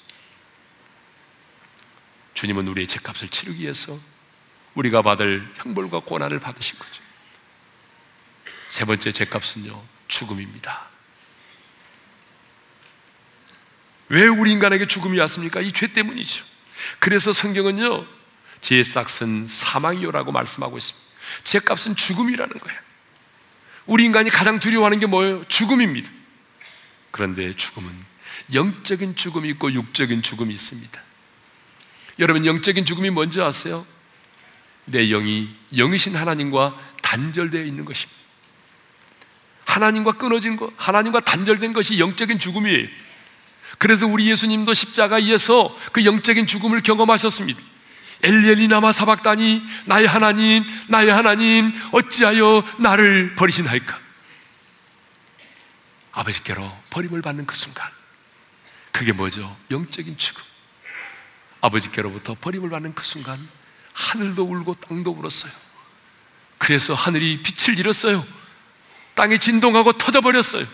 [2.34, 3.98] 주님은 우리의 죄값을 치르기 위해서
[4.74, 7.02] 우리가 받을 형벌과 고난을 받으신 거죠.
[8.68, 10.88] 세 번째 죄값은요, 죽음입니다.
[14.08, 15.60] 왜 우리 인간에게 죽음이 왔습니까?
[15.60, 16.44] 이 죄 때문이죠.
[16.98, 18.04] 그래서 성경은요,
[18.60, 21.08] 죄의 싹은 사망이요라고 말씀하고 있습니다.
[21.44, 22.78] 죄 값은 죽음이라는 거예요.
[23.86, 25.46] 우리 인간이 가장 두려워하는 게 뭐예요?
[25.46, 26.10] 죽음입니다.
[27.10, 27.92] 그런데 죽음은
[28.52, 31.02] 영적인 죽음이 있고 육적인 죽음이 있습니다.
[32.18, 33.86] 여러분, 영적인 죽음이 뭔지 아세요?
[34.84, 38.20] 내 영이 영이신 하나님과 단절되어 있는 것입니다.
[39.64, 42.86] 하나님과 끊어진 것, 하나님과 단절된 것이 영적인 죽음이에요.
[43.78, 47.60] 그래서 우리 예수님도 십자가에서 그 영적인 죽음을 경험하셨습니다.
[48.22, 53.98] 엘리엘리 나마 사박다니 나의 하나님 나의 하나님 어찌하여 나를 버리시나이까
[56.12, 57.90] 아버지께로 버림을 받는 그 순간
[58.94, 59.56] 그게 뭐죠?
[59.72, 60.40] 영적인 죽음
[61.60, 63.48] 아버지께로부터 버림을 받는 그 순간
[63.92, 65.52] 하늘도 울고 땅도 울었어요
[66.58, 68.24] 그래서 하늘이 빛을 잃었어요
[69.14, 70.66] 땅이 진동하고 터져버렸어요.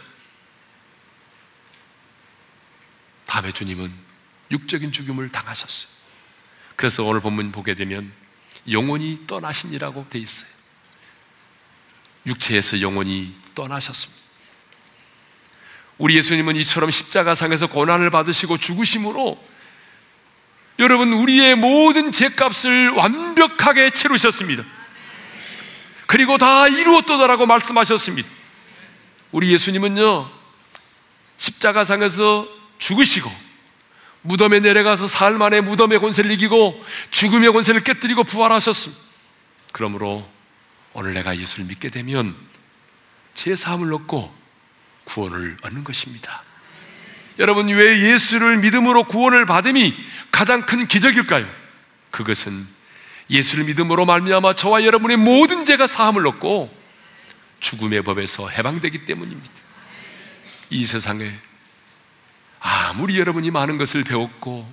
[3.26, 3.92] 다음에 주님은
[4.50, 5.90] 육적인 죽음을 당하셨어요.
[6.74, 8.12] 그래서 오늘 본문 보게 되면
[8.70, 10.48] 영원히 떠나신이라고 돼 있어요.
[12.26, 14.19] 육체에서 영원히 떠나셨습니다.
[16.00, 19.38] 우리 예수님은 이처럼 십자가상에서 고난을 받으시고 죽으심으로
[20.78, 24.64] 여러분 우리의 모든 죄값을 완벽하게 치르셨습니다.
[26.06, 28.26] 그리고 다 이루었도다라고 말씀하셨습니다.
[29.30, 30.30] 우리 예수님은요,
[31.36, 33.30] 십자가상에서 죽으시고,
[34.22, 39.02] 무덤에 내려가서 사흘 만에 무덤의 권세를 이기고, 죽음의 권세를 깨뜨리고 부활하셨습니다.
[39.72, 40.26] 그러므로
[40.94, 42.34] 오늘 내가 예수를 믿게 되면
[43.34, 44.39] 제 사함을 얻고
[45.10, 46.42] 구원을 얻는 것입니다.
[47.38, 49.94] 여러분, 왜 예수를 믿음으로 구원을 받음이
[50.30, 51.48] 가장 큰 기적일까요?
[52.10, 52.66] 그것은
[53.28, 56.74] 예수를 믿음으로 말미암아 저와 여러분의 모든 죄가 사함을 얻고
[57.60, 59.50] 죽음의 법에서 해방되기 때문입니다.
[60.70, 61.32] 이 세상에
[62.60, 64.70] 아무리 여러분이 많은 것을 배웠고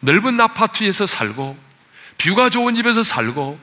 [0.00, 1.56] 넓은 아파트에서 살고
[2.18, 3.58] 뷰가 좋은 집에서 살고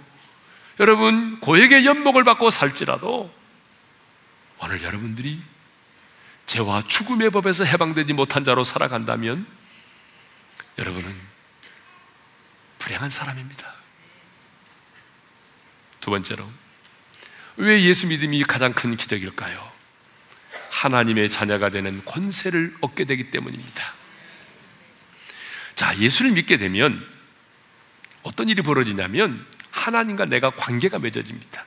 [0.80, 3.32] 여러분 고액의 연봉을 받고 살지라도
[4.60, 5.42] 오늘 여러분들이
[6.52, 9.48] 죄와 죽음의 법에서 해방되지 못한 자로 살아간다면
[10.78, 11.16] 여러분은
[12.78, 13.74] 불행한 사람입니다.
[16.02, 16.46] 두 번째로
[17.56, 19.72] 왜 예수 믿음이 가장 큰 기적일까요?
[20.72, 23.94] 하나님의 자녀가 되는 권세를 얻게 되기 때문입니다.
[25.76, 27.02] 자, 예수를 믿게 되면
[28.24, 31.64] 어떤 일이 벌어지냐면 하나님과 내가 관계가 맺어집니다.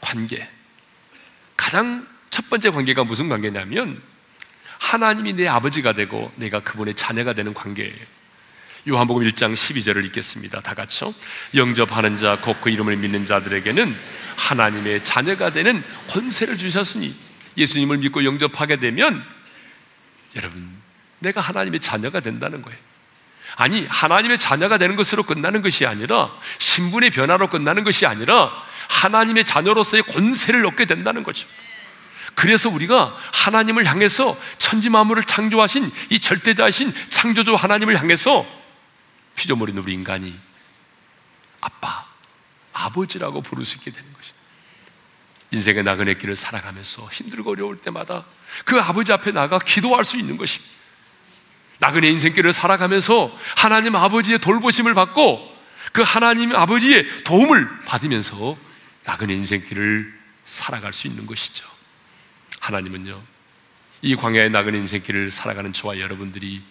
[0.00, 0.48] 관계.
[1.56, 4.00] 가장 첫 번째 관계가 무슨 관계냐면
[4.78, 7.94] 하나님이 내 아버지가 되고 내가 그분의 자녀가 되는 관계예요.
[8.88, 10.60] 요한복음 1장 12절을 읽겠습니다.
[10.60, 11.14] 다 같이요.
[11.54, 13.94] 영접하는 자, 곧 그 이름을 믿는 자들에게는
[14.36, 17.14] 하나님의 자녀가 되는 권세를 주셨으니
[17.58, 19.22] 예수님을 믿고 영접하게 되면
[20.34, 20.70] 여러분,
[21.18, 22.78] 내가 하나님의 자녀가 된다는 거예요.
[23.56, 28.50] 아니, 하나님의 자녀가 되는 것으로 끝나는 것이 아니라 신분의 변화로 끝나는 것이 아니라
[28.88, 31.46] 하나님의 자녀로서의 권세를 얻게 된다는 거죠.
[32.34, 38.46] 그래서 우리가 하나님을 향해서 천지 만물을 창조하신 이 절대자이신 창조주 하나님을 향해서
[39.34, 40.38] 피조물인 우리 인간이
[41.60, 42.06] 아빠,
[42.72, 44.32] 아버지라고 부를 수 있게 되는 것이
[45.52, 48.24] 인생의 나그네 길을 살아가면서 힘들고 어려울 때마다
[48.64, 50.72] 그 아버지 앞에 나가 기도할 수 있는 것입니다.
[51.78, 55.52] 나그네 인생길을 살아가면서 하나님 아버지의 돌보심을 받고
[55.92, 58.56] 그 하나님 아버지의 도움을 받으면서
[59.04, 61.71] 나그네 인생길을 살아갈 수 있는 것이죠.
[62.62, 63.20] 하나님은요,
[64.02, 66.62] 이 광야의 나그네 인생길을 살아가는 저와 여러분들이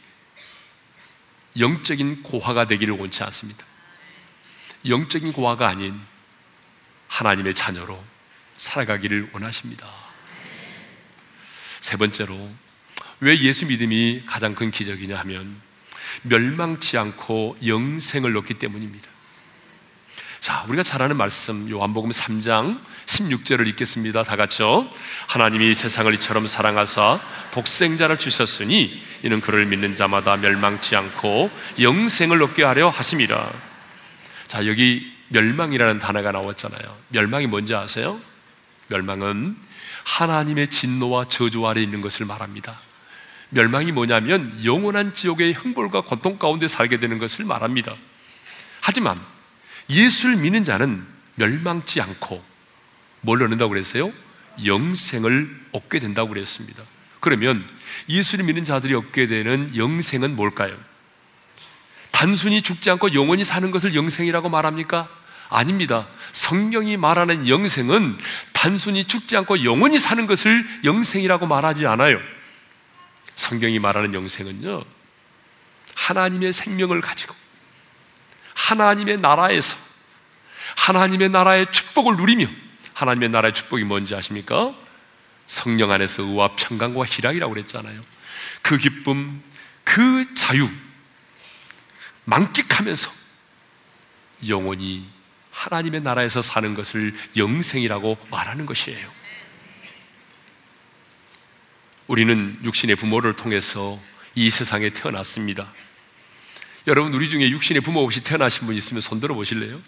[1.60, 3.66] 영적인 고화가 되기를 원치 않습니다.
[4.88, 6.00] 영적인 고화가 아닌
[7.10, 8.02] 하나님의 자녀로
[8.56, 9.86] 살아가기를 원하십니다.
[11.82, 12.50] 세 번째로,
[13.20, 15.62] 왜 예수 믿음이 가장 큰 기적이냐 하면
[16.22, 19.11] 멸망치 않고 영생을 얻기 때문입니다.
[20.42, 24.24] 자, 우리가 잘 아는 말씀 요한복음 3장 16절을 읽겠습니다.
[24.24, 24.90] 다 같이요.
[25.28, 27.20] 하나님이 세상을 이처럼 사랑하사
[27.52, 33.52] 독생자를 주셨으니 이는 그를 믿는 자마다 멸망치 않고 영생을 얻게 하려 하심이라.
[34.48, 36.98] 자, 여기 멸망이라는 단어가 나왔잖아요.
[37.10, 38.20] 멸망이 뭔지 아세요?
[38.88, 39.56] 멸망은
[40.06, 42.80] 하나님의 진노와 저주 아래 있는 것을 말합니다.
[43.50, 47.96] 멸망이 뭐냐면 영원한 지옥의 형벌과 고통 가운데 살게 되는 것을 말합니다.
[48.82, 49.16] 하지만
[49.92, 52.44] 예수를 믿는 자는 멸망치 않고
[53.22, 54.12] 뭘 얻는다고 그랬어요?
[54.66, 56.84] 영생을 얻게 된다고 그랬습니다.
[57.20, 57.68] 그러면
[58.10, 60.76] 예수를 믿는 자들이 얻게 되는 영생은 뭘까요?
[62.12, 65.10] 단순히 죽지 않고 영원히 사는 것을 영생이라고 말합니까?
[65.50, 66.08] 아닙니다.
[66.32, 68.18] 성경이 말하는 영생은
[68.54, 72.20] 단순히 죽지 않고 영원히 사는 것을 영생이라고 말하지 않아요.
[73.36, 74.84] 성경이 말하는 영생은요,
[75.96, 77.36] 하나님의 생명을 가지고
[78.62, 79.78] 하나님의 나라에서
[80.76, 82.46] 하나님의 나라의 축복을 누리며
[82.94, 84.74] 하나님의 나라의 축복이 뭔지 아십니까?
[85.48, 88.02] 성령 안에서 의와 평강과 희락이라고 그랬잖아요.
[88.62, 89.42] 그 기쁨,
[89.84, 90.70] 그 자유
[92.26, 93.12] 만끽하면서
[94.48, 95.06] 영원히
[95.52, 99.12] 하나님의 나라에서 사는 것을 영생이라고 말하는 것이에요.
[102.08, 104.00] 우리는 육신의 부모를 통해서
[104.36, 105.72] 이 세상에 태어났습니다.
[106.88, 109.80] 여러분 우리 중에 육신의 부모 없이 태어나신 분 있으면 손 들어 보실래요?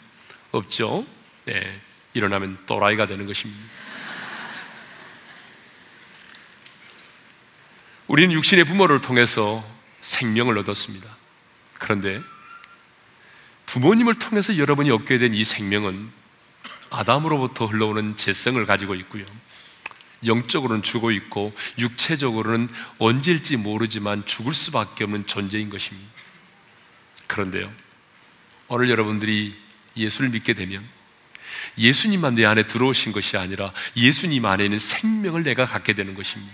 [0.51, 1.05] 없죠?
[1.45, 1.81] 네.
[2.13, 3.61] 일어나면 또라이가 되는 것입니다.
[8.07, 9.65] 우리는 육신의 부모를 통해서
[10.01, 11.09] 생명을 얻었습니다.
[11.79, 12.21] 그런데
[13.65, 16.11] 부모님을 통해서 여러분이 얻게 된 이 생명은
[16.91, 19.25] 아담으로부터 흘러오는 재성을 가지고 있고요.
[20.27, 26.07] 영적으로는 죽어 있고 육체적으로는 언제일지 모르지만 죽을 수밖에 없는 존재인 것입니다.
[27.27, 27.71] 그런데요,
[28.67, 29.55] 오늘 여러분들이
[29.95, 30.87] 예수를 믿게 되면
[31.77, 36.53] 예수님만 내 안에 들어오신 것이 아니라 예수님 안에 있는 생명을 내가 갖게 되는 것입니다.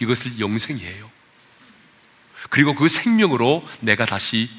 [0.00, 1.10] 이것을 영생이에요.
[2.50, 4.50] 그리고 그 생명으로 내가 다시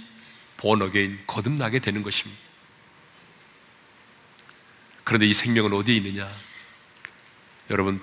[0.58, 2.41] 본어게인 거듭나게 되는 것입니다.
[5.04, 6.30] 그런데 이 생명은 어디에 있느냐?
[7.69, 8.02] 여러분,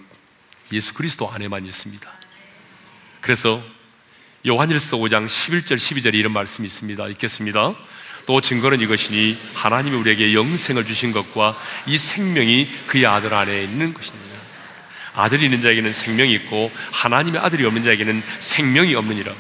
[0.72, 2.12] 예수 그리스도 안에만 있습니다.
[3.20, 3.64] 그래서
[4.46, 7.08] 요한일서 5장 11절 12절에 이런 말씀이 있습니다.
[7.08, 7.74] 읽겠습니다.
[8.24, 14.30] 또 증거는 이것이니 하나님이 우리에게 영생을 주신 것과 이 생명이 그의 아들 안에 있는 것입니다.
[15.14, 19.34] 아들이 있는 자에게는 생명이 있고 하나님의 아들이 없는 자에게는 생명이 없느니라.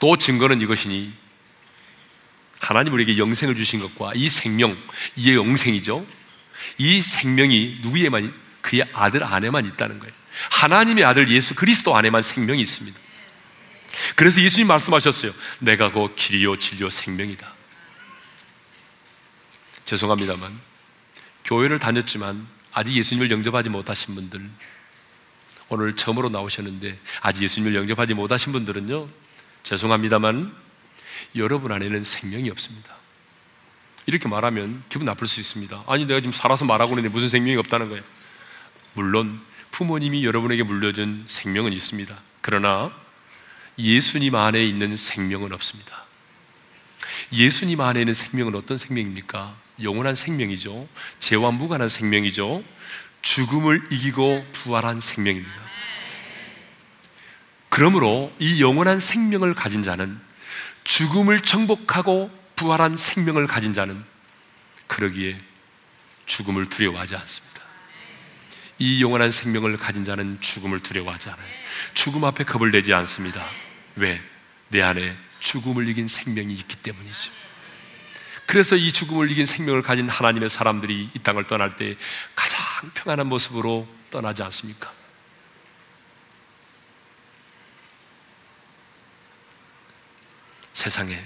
[0.00, 1.12] 또 증거는 이것이니
[2.58, 4.76] 하나님 우리에게 영생을 주신 것과 이 생명,
[5.14, 6.04] 이 영생이죠.
[6.78, 10.12] 이 생명이 누구에만 그의 아들 안에만 있다는 거예요.
[10.50, 12.98] 하나님의 아들 예수 그리스도 안에만 생명이 있습니다.
[14.14, 15.32] 그래서 예수님 말씀하셨어요.
[15.60, 17.54] 내가 그 길이요 진리요 생명이다.
[19.84, 20.58] 죄송합니다만
[21.44, 24.50] 교회를 다녔지만 아직 예수님을 영접하지 못하신 분들
[25.68, 29.08] 오늘 처음으로 나오셨는데 아직 예수님을 영접하지 못하신 분들은요
[29.62, 30.54] 죄송합니다만
[31.36, 32.96] 여러분 안에는 생명이 없습니다.
[34.06, 35.84] 이렇게 말하면 기분 나쁠 수 있습니다.
[35.86, 38.02] 아니 내가 지금 살아서 말하고 있는데 무슨 생명이 없다는 거예요.
[38.94, 39.40] 물론
[39.76, 42.16] 부모님이 여러분에게 물려준 생명은 있습니다.
[42.40, 42.90] 그러나
[43.78, 46.02] 예수님 안에 있는 생명은 없습니다.
[47.30, 49.54] 예수님 안에 있는 생명은 어떤 생명입니까?
[49.82, 50.88] 영원한 생명이죠.
[51.20, 52.64] 죄와 무관한 생명이죠.
[53.20, 55.60] 죽음을 이기고 부활한 생명입니다.
[57.68, 60.18] 그러므로 이 영원한 생명을 가진 자는
[60.84, 64.02] 죽음을 정복하고 부활한 생명을 가진 자는
[64.86, 65.38] 그러기에
[66.24, 67.55] 죽음을 두려워하지 않습니다.
[68.78, 71.48] 이 영원한 생명을 가진 자는 죽음을 두려워하지 않아요.
[71.94, 73.46] 죽음 앞에 겁을 내지 않습니다.
[73.96, 74.22] 왜?
[74.68, 77.30] 내 안에 죽음을 이긴 생명이 있기 때문이죠.
[78.46, 81.96] 그래서 이 죽음을 이긴 생명을 가진 하나님의 사람들이 이 땅을 떠날 때
[82.34, 82.60] 가장
[82.94, 84.92] 평안한 모습으로 떠나지 않습니까?
[90.74, 91.24] 세상에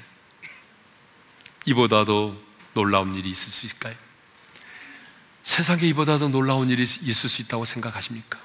[1.67, 3.95] 이보다도 놀라운 일이 있을 수 있을까요?
[5.43, 8.39] 세상에 이보다도 놀라운 일이 있을 수 있다고 생각하십니까?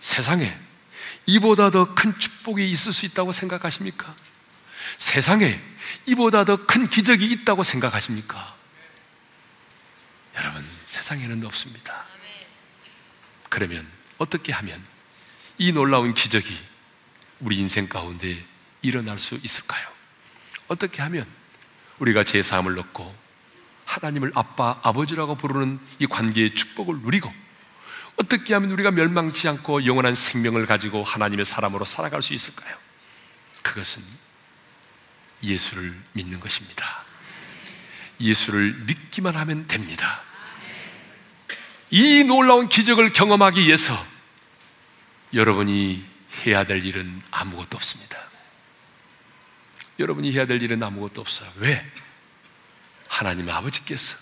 [0.00, 0.56] 세상에
[1.26, 4.14] 이보다 더 큰 축복이 있을 수 있다고 생각하십니까?
[4.96, 5.60] 세상에
[6.06, 8.56] 이보다 더 큰 기적이 있다고 생각하십니까?
[10.36, 12.04] 여러분, 세상에는 없습니다.
[13.48, 13.86] 그러면
[14.18, 14.82] 어떻게 하면
[15.58, 16.56] 이 놀라운 기적이
[17.40, 18.44] 우리 인생 가운데
[18.82, 19.86] 일어날 수 있을까요?
[20.68, 21.26] 어떻게 하면
[21.98, 23.14] 우리가 제 삶을 얻고
[23.88, 27.32] 하나님을 아빠, 아버지라고 부르는 이 관계의 축복을 누리고
[28.16, 32.76] 어떻게 하면 우리가 멸망치 않고 영원한 생명을 가지고 하나님의 사람으로 살아갈 수 있을까요?
[33.62, 34.02] 그것은
[35.42, 37.02] 예수를 믿는 것입니다.
[38.20, 40.20] 예수를 믿기만 하면 됩니다.
[41.90, 43.96] 이 놀라운 기적을 경험하기 위해서
[45.32, 46.04] 여러분이
[46.44, 48.18] 해야 될 일은 아무것도 없습니다.
[49.98, 51.50] 여러분이 해야 될 일은 아무것도 없어요.
[51.56, 51.90] 왜?
[53.08, 54.16] 하나님 아버지께서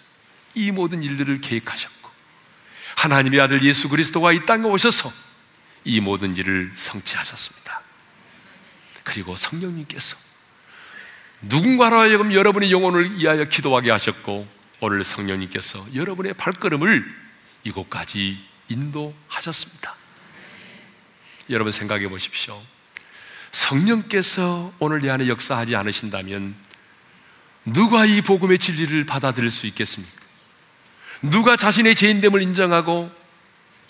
[0.54, 2.10] 이 모든 일들을 계획하셨고
[2.96, 5.12] 하나님의 아들 예수 그리스도가 이 땅에 오셔서
[5.84, 7.82] 이 모든 일을 성취하셨습니다.
[9.04, 10.16] 그리고 성령님께서
[11.42, 14.48] 누군가로 하여금 여러분의 영혼을 위하여 기도하게 하셨고
[14.80, 17.04] 오늘 성령님께서 여러분의 발걸음을
[17.64, 19.94] 이곳까지 인도하셨습니다.
[21.50, 22.60] 여러분 생각해 보십시오.
[23.52, 26.54] 성령께서 오늘 내 안에 역사하지 않으신다면
[27.66, 30.14] 누가 이 복음의 진리를 받아들일 수 있겠습니까?
[31.20, 33.10] 누가 자신의 죄인됨을 인정하고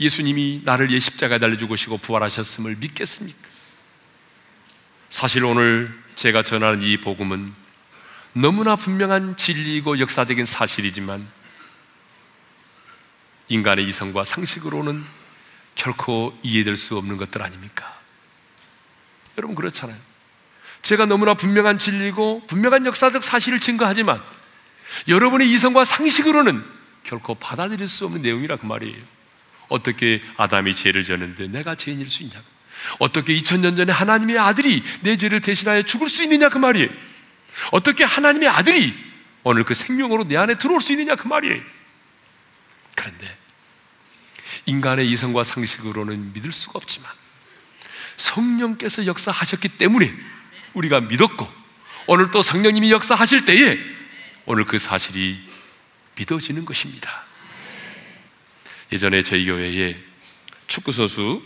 [0.00, 3.48] 예수님이 나를 위해 십자가에 달려 죽으시고 부활하셨음을 믿겠습니까?
[5.10, 7.54] 사실 오늘 제가 전하는 이 복음은
[8.32, 11.26] 너무나 분명한 진리이고 역사적인 사실이지만
[13.48, 15.02] 인간의 이성과 상식으로는
[15.74, 17.96] 결코 이해될 수 없는 것들 아닙니까?
[19.36, 20.15] 여러분 그렇잖아요.
[20.86, 24.22] 제가 너무나 분명한 진리고 분명한 역사적 사실을 증거하지만
[25.08, 26.64] 여러분의 이성과 상식으로는
[27.02, 28.96] 결코 받아들일 수 없는 내용이라 그 말이에요.
[29.66, 32.40] 어떻게 아담이 죄를 졌는데 내가 죄인일 수 있냐?
[33.00, 36.88] 어떻게 2000년 전에 하나님의 아들이 내 죄를 대신하여 죽을 수 있느냐 그 말이에요.
[37.72, 38.94] 어떻게 하나님의 아들이
[39.42, 41.60] 오늘 그 생명으로 내 안에 들어올 수 있느냐 그 말이에요.
[42.94, 43.36] 그런데
[44.66, 47.10] 인간의 이성과 상식으로는 믿을 수가 없지만
[48.16, 50.35] 성령께서 역사하셨기 때문에
[50.74, 51.48] 우리가 믿었고
[52.06, 53.78] 오늘 또 성령님이 역사하실 때에
[54.44, 55.38] 오늘 그 사실이
[56.16, 57.24] 믿어지는 것입니다.
[58.92, 59.96] 예전에 저희 교회에
[60.66, 61.42] 축구 선수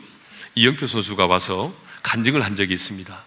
[0.54, 3.24] 이영표 선수가 와서 간증을 한 적이 있습니다.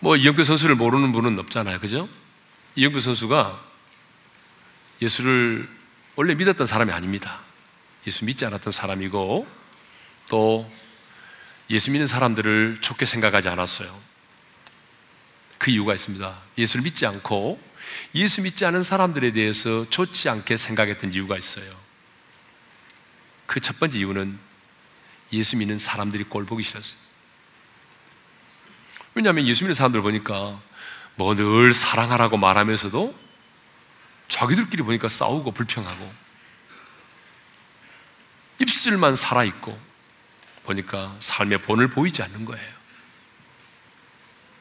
[0.00, 2.08] 뭐 이영표 선수를 모르는 분은 없잖아요, 그죠?
[2.76, 3.60] 이영표 선수가
[5.02, 5.68] 예수를
[6.16, 7.40] 원래 믿었던 사람이 아닙니다.
[8.06, 9.46] 예수 믿지 않았던 사람이고
[10.28, 10.70] 또
[11.70, 13.96] 예수 믿는 사람들을 좋게 생각하지 않았어요.
[15.58, 16.36] 그 이유가 있습니다.
[16.58, 17.60] 예수를 믿지 않고
[18.14, 21.70] 예수 믿지 않은 사람들에 대해서 좋지 않게 생각했던 이유가 있어요.
[23.46, 24.38] 그 첫 번째 이유는
[25.32, 26.98] 예수 믿는 사람들이 꼴 보기 싫었어요.
[29.14, 30.60] 왜냐하면 예수 믿는 사람들 보니까
[31.16, 33.14] 뭐 늘 사랑하라고 말하면서도
[34.28, 36.14] 자기들끼리 보니까 싸우고 불평하고
[38.60, 39.89] 입술만 살아있고
[40.64, 42.80] 보니까 삶의 본을 보이지 않는 거예요.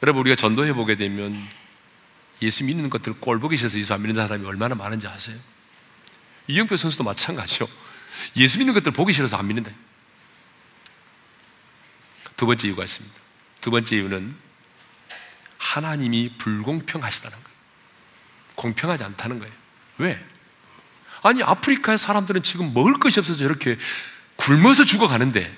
[0.01, 1.35] 여러분, 우리가 전도해 보게 되면
[2.41, 5.37] 예수 믿는 것들 꼴 보기 싫어서 예수 안 믿는 사람이 얼마나 많은지 아세요?
[6.47, 7.67] 이영표 선수도 마찬가지죠.
[8.37, 9.71] 예수 믿는 것들 보기 싫어서 안 믿는다.
[12.37, 13.19] 두 번째 이유가 있습니다.
[13.59, 14.35] 두 번째 이유는
[15.57, 17.57] 하나님이 불공평하시다는 거예요.
[18.55, 19.53] 공평하지 않다는 거예요.
[19.97, 20.25] 왜?
[21.21, 23.77] 아니, 아프리카의 사람들은 지금 먹을 것이 없어서 저렇게
[24.37, 25.53] 굶어서 죽어가는데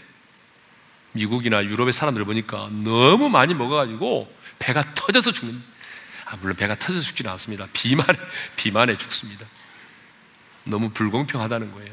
[1.13, 5.61] 미국이나 유럽의 사람들 보니까 너무 많이 먹어가지고 배가 터져서 죽는,
[6.25, 7.67] 아, 물론 배가 터져서 죽지는 않습니다.
[7.73, 8.17] 비만에,
[8.55, 9.45] 비만에 죽습니다.
[10.63, 11.91] 너무 불공평하다는 거예요.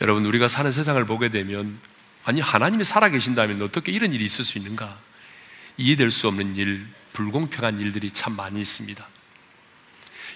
[0.00, 1.78] 여러분, 우리가 사는 세상을 보게 되면,
[2.24, 4.98] 아니, 하나님이 살아계신다면 어떻게 이런 일이 있을 수 있는가?
[5.76, 9.06] 이해될 수 없는 일, 불공평한 일들이 참 많이 있습니다.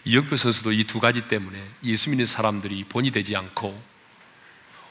[0.04, 3.80] 이영표 선수도 이 두 가지 때문에 예수 믿는 사람들이 본이 되지 않고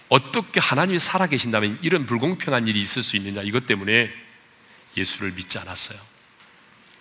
[0.09, 4.11] 어떻게 하나님이 살아계신다면 이런 불공평한 일이 있을 수 있느냐 이것 때문에
[4.95, 5.99] 예수를 믿지 않았어요.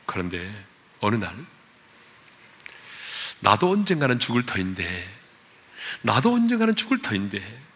[0.07, 0.67] 그런데
[1.01, 1.35] 어느 날
[3.41, 5.05] 나도 언젠가는 죽을 터인데
[6.03, 7.67] 나도 언젠가는 죽을 터인데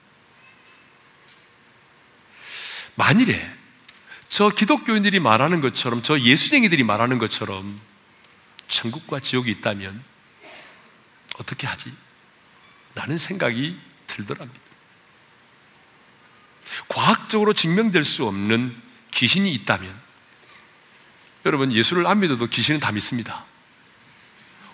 [2.97, 3.61] 만일에
[4.29, 7.81] 저 기독교인들이 말하는 것처럼 저 예수쟁이들이 말하는 것처럼
[8.69, 10.03] 천국과 지옥이 있다면
[11.39, 11.93] 어떻게 하지?
[12.95, 14.70] 라는 생각이 들더랍니다.
[16.89, 18.77] 과학적으로 증명될 수 없는
[19.13, 19.93] 귀신이 있다면
[21.47, 23.45] 여러분 예수를 안 믿어도 귀신은 다 믿습니다.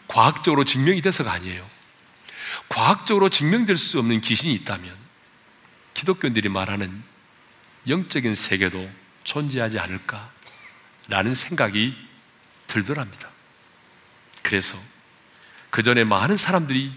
[0.08, 1.68] 과학적으로 증명이 돼서가 아니에요.
[2.68, 4.94] 과학적으로 증명될 수 없는 귀신이 있다면
[5.94, 7.02] 기독교인들이 말하는
[7.88, 8.90] 영적인 세계도
[9.24, 11.96] 존재하지 않을까라는 생각이
[12.66, 13.28] 들더랍니다.
[14.42, 14.78] 그래서
[15.70, 16.92] 그 전에 많은 사람들이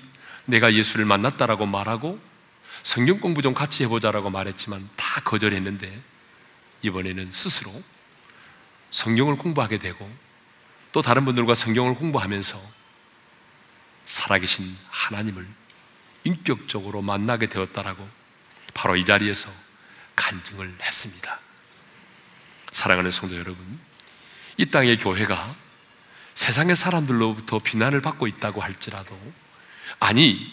[0.46, 2.20] 내가 예수를 만났다라고 말하고
[2.90, 6.02] 성경 공부 좀 같이 해보자라고 말했지만 다 거절했는데
[6.82, 7.72] 이번에는 스스로
[8.90, 10.12] 성경을 공부하게 되고
[10.92, 12.60] 또 다른 분들과 성경을 공부하면서
[14.06, 15.46] 살아계신 하나님을
[16.24, 18.10] 인격적으로 만나게 되었다라고
[18.74, 19.52] 바로 이 자리에서
[20.16, 21.40] 간증을 했습니다.
[22.72, 23.80] 사랑하는 성도 여러분,
[24.58, 25.56] 이 땅의 교회가
[26.34, 29.16] 세상의 사람들로부터 비난을 받고 있다고 할지라도
[30.00, 30.52] 아니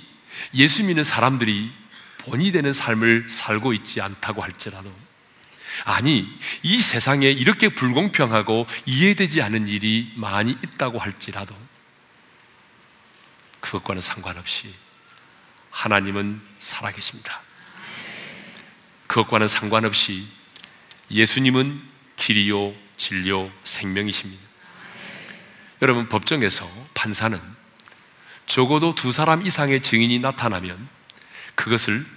[0.53, 1.86] 예수 믿는 사람들이
[2.27, 4.93] 본이 되는 삶을 살고 있지 않다고 할지라도
[5.85, 6.29] 아니
[6.63, 11.55] 이 세상에 이렇게 불공평하고 이해되지 않은 일이 많이 있다고 할지라도
[13.61, 14.75] 그것과는 상관없이
[15.71, 17.41] 하나님은 살아계십니다.
[19.07, 20.27] 그것과는 상관없이
[21.11, 21.81] 예수님은
[22.17, 24.43] 길이요 진료 생명이십니다.
[25.83, 27.39] 여러분 법정에서 판사는
[28.47, 30.89] 적어도 두 사람 이상의 증인이 나타나면
[31.55, 32.16] 그것을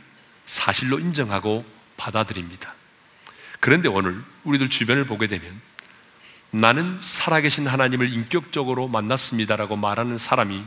[0.50, 1.64] 사실로 인정하고
[1.95, 2.74] 받아들입니다.
[3.60, 5.62] 그런데 오늘 우리들 주변을 보게 되면
[6.50, 10.66] 나는 살아계신 하나님을 인격적으로 만났습니다라고 말하는 사람이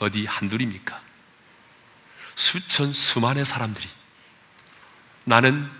[0.00, 1.00] 어디 한둘입니까?
[2.34, 3.88] 수천, 수만의 사람들이
[5.22, 5.70] 나는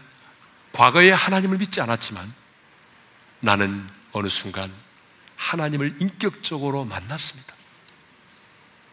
[0.72, 2.32] 과거에 하나님을 믿지 않았지만
[3.40, 4.72] 나는 어느 순간
[5.34, 7.54] 하나님을 인격적으로 만났습니다.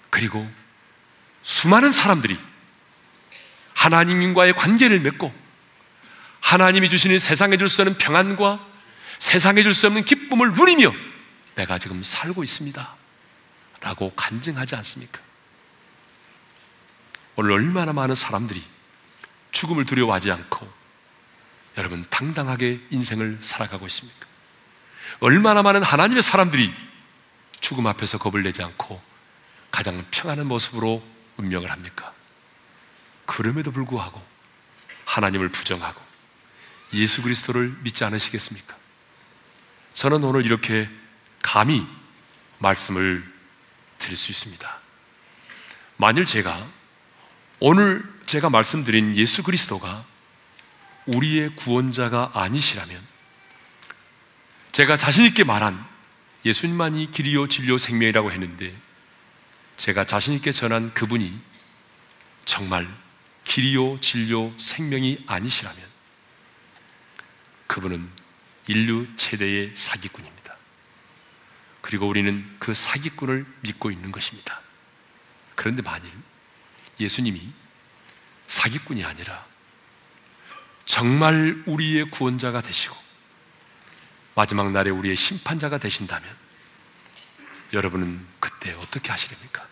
[0.10, 0.50] 그리고
[1.44, 2.53] 수많은 사람들이
[3.84, 5.34] 하나님과의 관계를 맺고
[6.40, 8.66] 하나님이 주시는 세상에 줄 수 없는 평안과
[9.20, 10.94] 세상에 줄 수 없는 기쁨을 누리며
[11.56, 12.96] 내가 지금 살고 있습니다.
[13.82, 15.20] 라고 간증하지 않습니까?
[17.36, 18.64] 오늘 얼마나 많은 사람들이
[19.52, 20.72] 죽음을 두려워하지 않고
[21.78, 24.26] 여러분 당당하게 인생을 살아가고 있습니까?
[25.20, 26.74] 얼마나 많은 하나님의 사람들이
[27.60, 29.02] 죽음 앞에서 겁을 내지 않고
[29.72, 31.04] 가장 평안한 모습으로
[31.38, 32.14] 운명을 합니까?
[33.26, 34.22] 그럼에도 불구하고
[35.06, 36.02] 하나님을 부정하고
[36.94, 38.76] 예수 그리스도를 믿지 않으시겠습니까?
[39.94, 40.90] 저는 오늘 이렇게
[41.42, 41.86] 감히
[42.60, 43.24] 말씀을
[44.00, 44.80] 드릴 수 있습니다.
[45.98, 46.68] 만일 제가
[47.60, 50.06] 오늘 제가 말씀드린 예수 그리스도가
[51.06, 53.02] 우리의 구원자가 아니시라면
[54.72, 55.86] 제가 자신있게 말한
[56.46, 58.76] 예수님만이 길이요, 진료, 생명이라고 했는데
[59.78, 61.40] 제가 자신있게 전한 그분이
[62.46, 62.88] 정말
[63.44, 65.84] 길이요, 진료, 생명이 아니시라면
[67.68, 68.10] 그분은
[68.68, 70.56] 인류 최대의 사기꾼입니다.
[71.82, 74.62] 그리고 우리는 그 사기꾼을 믿고 있는 것입니다.
[75.56, 76.10] 그런데 만일
[77.00, 77.52] 예수님이
[78.48, 79.46] 사기꾼이 아니라
[80.86, 82.96] 정말 우리의 구원자가 되시고
[84.36, 86.30] 마지막 날에 우리의 심판자가 되신다면
[87.74, 89.68] 여러분은 그때 어떻게 하시렵니까?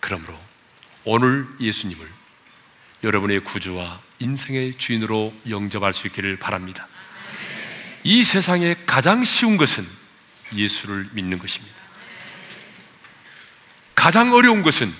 [0.00, 0.38] 그러므로
[1.04, 2.23] 오늘 예수님을
[3.04, 6.88] 여러분의 구주와 인생의 주인으로 영접할 수 있기를 바랍니다.
[8.02, 9.86] 이 세상에 가장 쉬운 것은
[10.54, 11.74] 예수를 믿는 것입니다.
[13.94, 14.92] 가장 어려운 것은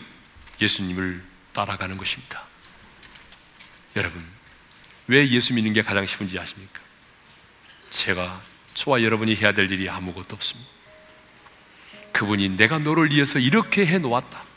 [0.60, 2.42] 예수님을 따라가는 것입니다.
[3.96, 4.22] 여러분,
[5.06, 6.80] 왜 예수 믿는 게 가장 쉬운지 아십니까?
[7.90, 8.42] 제가
[8.74, 10.70] 저와 여러분이 해야 될 일이 아무것도 없습니다.
[12.12, 14.53] 그분이 내가 너를 위해서 이렇게 해 놓았다.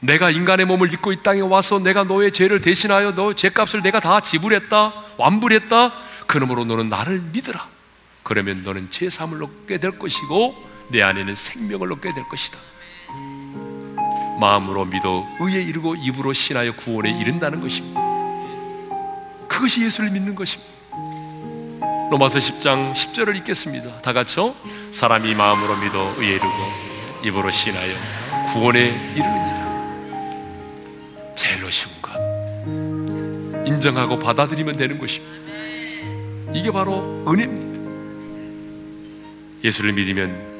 [0.00, 4.20] 내가 인간의 몸을 입고 이 땅에 와서 내가 너의 죄를 대신하여 너 죄값을 내가 다
[4.20, 4.92] 지불했다.
[5.18, 5.92] 완불했다.
[6.26, 7.68] 그러므로 너는 나를 믿으라.
[8.22, 10.54] 그러면 너는 죄 사함을 얻게 될 것이고
[10.88, 12.58] 내 안에는 생명을 얻게 될 것이다.
[14.40, 18.00] 마음으로 믿어 의에 이르고 입으로 신하여 구원에 이른다는 것입니다.
[19.48, 20.72] 그것이 예수를 믿는 것입니다.
[22.10, 24.00] 로마서 10장 10절을 읽겠습니다.
[24.00, 24.54] 다 같이요.
[24.92, 26.48] 사람이 마음으로 믿어 의에 이르고
[27.24, 27.92] 입으로 신하여
[28.52, 29.59] 구원에 이르느니라.
[33.66, 35.40] 인정하고 받아들이면 되는 것입니다.
[36.52, 37.80] 이게 바로 은혜입니다.
[39.64, 40.50] 예수를 믿으면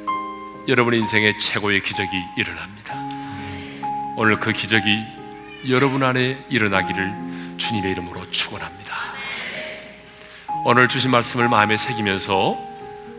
[0.68, 2.94] 여러분의 인생에 최고의 기적이 일어납니다.
[4.16, 5.02] 오늘 그 기적이
[5.68, 7.12] 여러분 안에 일어나기를
[7.56, 8.94] 주님의 이름으로 축원합니다.
[10.64, 12.58] 오늘 주신 말씀을 마음에 새기면서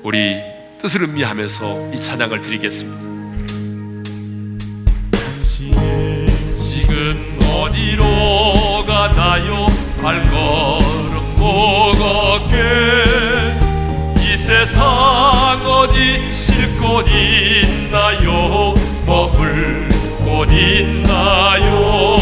[0.04, 0.40] 우리
[0.80, 3.12] 뜻을 음미하면서 이 찬양을 드리겠습니다.
[6.56, 9.68] 지금 어디로 가나요?
[10.02, 12.56] 발걸음 무겁게
[14.18, 14.84] 이 세상
[15.66, 18.74] 어디 쉴 곳 있나요?
[19.06, 19.88] 먹을
[20.24, 22.18] 곳 있나요?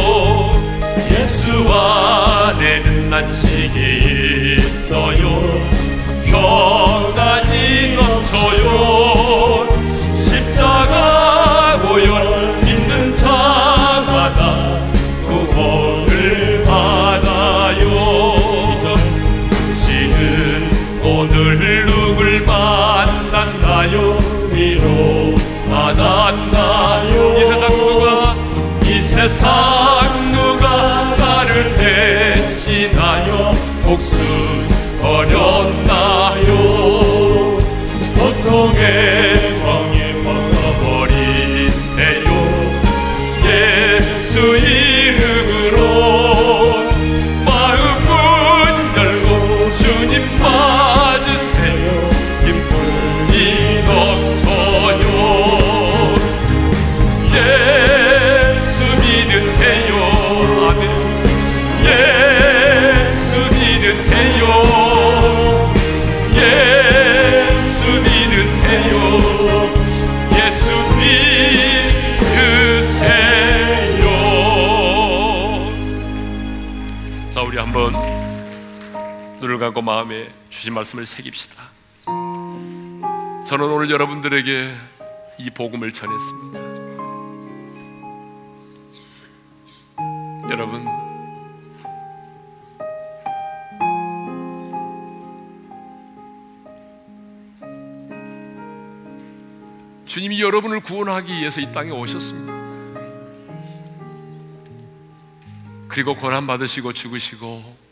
[1.11, 5.39] 예수 안에는 안식이 있어요
[6.25, 9.08] 평안이 넘쳐요
[29.29, 33.51] 세상 누가 나를 대신하여
[33.83, 34.17] 복수
[34.99, 35.88] 버렸나
[79.69, 81.63] 감고 마음에 주신 말씀을 새깁시다
[83.45, 84.75] 저는 오늘 여러분들에게
[85.39, 86.59] 이 복음을 전했습니다
[90.49, 90.85] 여러분
[100.05, 102.51] 주님이 여러분을 구원하기 위해서 이 땅에 오셨습니다.
[105.87, 107.88] 그리고 고난 받으시고 죽으시고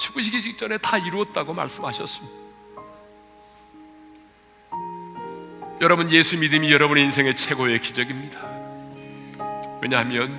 [0.00, 2.40] 죽으시기 직전에 다 이루었다고 말씀하셨습니다.
[5.82, 8.40] 여러분 예수 믿음이 여러분의 인생의 최고의 기적입니다.
[9.82, 10.38] 왜냐하면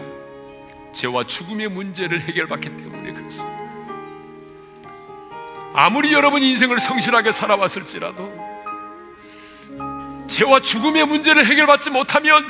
[0.94, 3.62] 죄와 죽음의 문제를 해결받기 때문에 그렇습니다.
[5.74, 8.52] 아무리 여러분 인생을 성실하게 살아왔을지라도
[10.28, 12.44] 죄와 죽음의 문제를 해결받지 못하면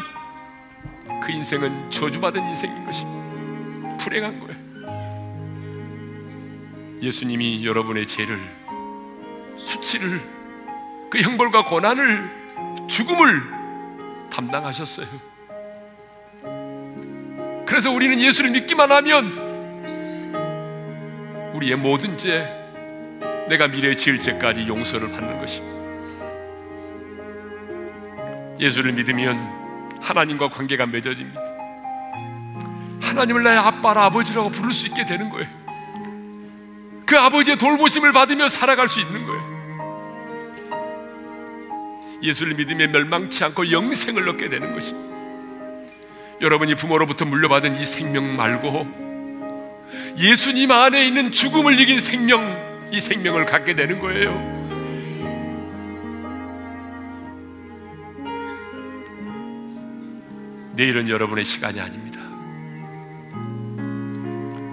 [1.23, 3.97] 그 인생은 저주받은 인생인 것입니다.
[3.97, 4.60] 불행한 거예요.
[7.01, 8.39] 예수님이 여러분의 죄를,
[9.57, 10.21] 수치를,
[11.09, 13.41] 그 형벌과 고난을, 죽음을
[14.31, 15.07] 담당하셨어요.
[17.65, 19.51] 그래서 우리는 예수를 믿기만 하면
[21.55, 22.57] 우리의 모든 죄,
[23.49, 25.81] 내가 미래에 지을 죄까지 용서를 받는 것입니다.
[28.59, 31.41] 예수를 믿으면 하나님과 관계가 맺어집니다.
[33.01, 35.60] 하나님을 나의 아빠라 아버지라고 부를 수 있게 되는 거예요.
[37.11, 39.51] 그 아버지의 돌보심을 받으며 살아갈 수 있는 거예요.
[42.23, 45.13] 예수를 믿으면 멸망치 않고 영생을 얻게 되는 것입니다.
[46.39, 48.87] 여러분이 부모로부터 물려받은 이 생명 말고
[50.19, 54.31] 예수님 안에 있는 죽음을 이긴 생명, 이 생명을 갖게 되는 거예요.
[60.77, 62.10] 내일은 여러분의 시간이 아닙니다.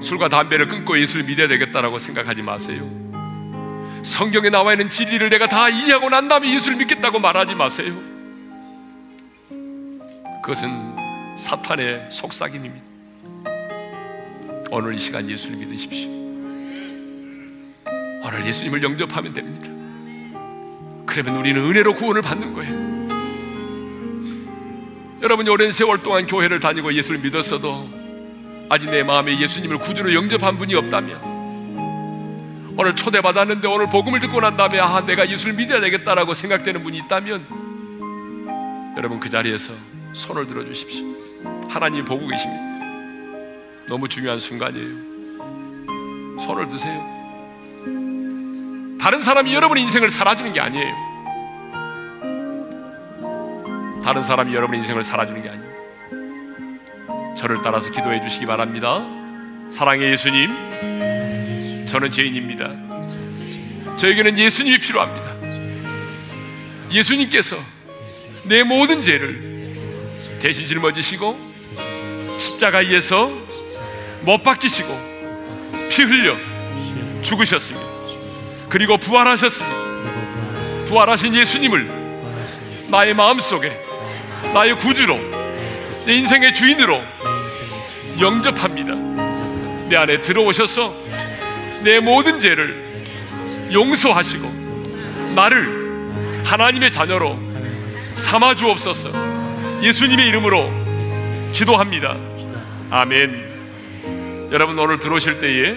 [0.09, 2.81] 술과 담배를 끊고 예수를 믿어야 되겠다라고 생각하지 마세요.
[4.03, 7.95] 성경에 나와 있는 진리를 내가 다 이해하고 난 다음에 예수를 믿겠다고 말하지 마세요.
[10.43, 10.71] 그것은
[11.37, 12.87] 사탄의 속삭임입니다.
[14.71, 16.11] 오늘 이 시간 예수를 믿으십시오.
[18.25, 19.69] 오늘 예수님을 영접하면 됩니다.
[21.05, 22.89] 그러면 우리는 은혜로 구원을 받는 거예요.
[25.21, 27.98] 여러분이 오랜 세월 동안 교회를 다니고 예수를 믿었어도
[28.71, 31.39] 아직 내 마음에 예수님을 구주로 영접한 분이 없다면
[32.77, 38.95] 오늘 초대받았는데 오늘 복음을 듣고 난 다음에 아 내가 예수를 믿어야 되겠다라고 생각되는 분이 있다면
[38.97, 39.73] 여러분 그 자리에서
[40.13, 41.05] 손을 들어 주십시오.
[41.69, 42.63] 하나님 보고 계십니다.
[43.89, 45.09] 너무 중요한 순간이에요.
[46.41, 47.19] 손을 드세요.
[49.01, 50.95] 다른 사람이 여러분의 인생을 살아주는 게 아니에요.
[54.05, 55.68] 다른 사람이 여러분의 인생을 살아주는 게 아니에요.
[57.39, 59.01] 저를 따라서 기도해 주시기 바랍니다.
[59.71, 63.97] 사랑의 예수님, 저는 죄인입니다.
[63.97, 65.37] 저에게는 예수님이 필요합니다.
[66.91, 67.57] 예수님께서
[68.43, 69.77] 내 모든 죄를
[70.41, 71.39] 대신 짊어지시고
[72.39, 73.31] 십자가에서
[74.23, 74.89] 못 박히시고
[75.91, 76.37] 피 흘려
[77.23, 77.87] 죽으셨습니다.
[78.69, 80.89] 그리고 부활하셨습니다.
[80.89, 81.89] 부활하신 예수님을
[82.91, 83.79] 나의 마음속에
[84.53, 85.17] 나의 구주로
[86.05, 87.18] 내 인생의 주인으로
[88.21, 88.95] 영접합니다.
[89.89, 90.95] 내 안에 들어오셔서
[91.83, 92.89] 내 모든 죄를
[93.73, 97.39] 용서하시고 나를 하나님의 자녀로
[98.15, 99.11] 삼아 주옵소서.
[99.83, 100.71] 예수님의 이름으로
[101.53, 102.17] 기도합니다.
[102.91, 104.49] 아멘.
[104.51, 105.77] 여러분 오늘 들어오실 때에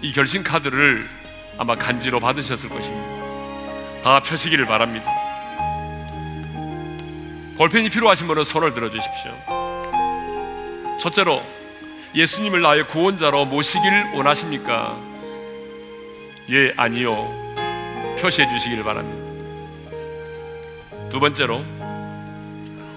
[0.00, 1.04] 이 결심 카드를
[1.58, 4.02] 아마 간지로 받으셨을 것입니다.
[4.02, 5.10] 다 펴시기를 바랍니다.
[7.56, 9.32] 볼펜이 필요하신 분은 손을 들어 주십시오.
[11.00, 11.42] 첫째로
[12.14, 14.96] 예수님을 나의 구원자로 모시길 원하십니까?
[16.50, 17.12] 예, 아니요.
[18.20, 19.24] 표시해 주시기를 바랍니다.
[21.10, 21.64] 두 번째로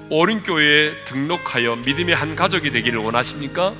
[0.09, 3.73] 오른 교회에 등록하여 믿음의 한 가족이 되기를 원하십니까?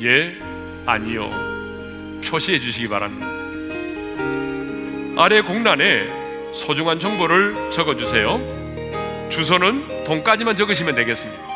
[0.00, 0.36] 예,
[0.86, 1.28] 아니요.
[2.24, 3.26] 표시해 주시기 바랍니다.
[5.20, 6.08] 아래 공란에
[6.54, 8.40] 소중한 정보를 적어 주세요.
[9.28, 11.51] 주소는 돈까지만 적으시면 되겠습니다.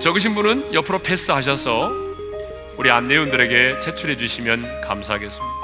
[0.00, 1.90] 적으신 분은 옆으로 패스하셔서
[2.76, 5.54] 우리 안내원들에게 제출해 주시면 감사하겠습니다.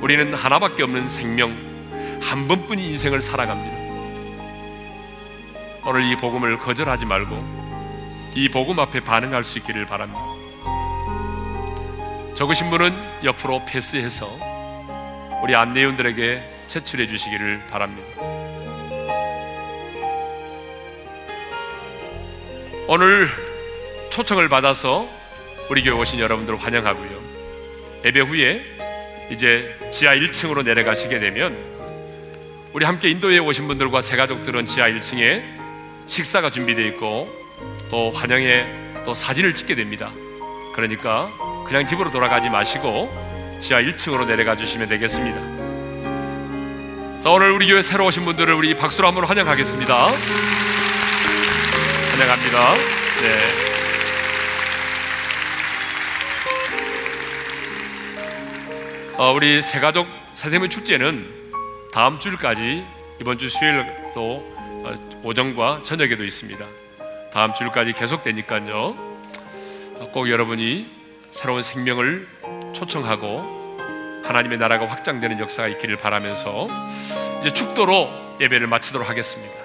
[0.00, 1.50] 우리는 하나밖에 없는 생명,
[2.20, 3.82] 한 번뿐인 인생을 살아갑니다.
[5.84, 7.62] 오늘 이 복음을 거절하지 말고
[8.34, 10.20] 이 복음 앞에 반응할 수 있기를 바랍니다.
[12.34, 12.94] 적으신 분은
[13.24, 14.28] 옆으로 패스해서
[15.42, 18.22] 우리 안내원들에게 제출해 주시기를 바랍니다.
[22.88, 23.28] 오늘
[24.10, 25.08] 초청을 받아서
[25.70, 27.22] 우리 교회 오신 여러분들 환영하고요.
[28.04, 28.60] 예배 후에
[29.30, 31.56] 이제 지하 1층으로 내려가시게 되면
[32.72, 35.42] 우리 함께 인도에 오신 분들과 새 가족들은 지하 1층에
[36.08, 37.28] 식사가 준비되어 있고
[37.90, 38.66] 또 환영에
[39.04, 40.10] 또 사진을 찍게 됩니다.
[40.74, 41.30] 그러니까
[41.66, 43.08] 그냥 집으로 돌아가지 마시고
[43.62, 45.62] 지하 1층으로 내려가 주시면 되겠습니다.
[47.22, 50.71] 자, 오늘 우리 교회 새로 오신 분들을 우리 박수로 한번 환영하겠습니다.
[52.22, 52.74] 환영합니다.
[53.22, 53.28] 네.
[59.16, 61.26] 어, 우리 새가족 새세문 축제는
[61.92, 62.84] 다음 주일까지
[63.20, 64.94] 이번 주 수요일 또 어,
[65.24, 66.64] 오전과 저녁에도 있습니다.
[67.32, 68.96] 다음 주일까지 계속되니까요.
[70.12, 70.90] 꼭 여러분이
[71.32, 72.26] 새로운 생명을
[72.72, 76.68] 초청하고 하나님의 나라가 확장되는 역사가 있기를 바라면서
[77.40, 79.61] 이제 축도로 예배를 마치도록 하겠습니다.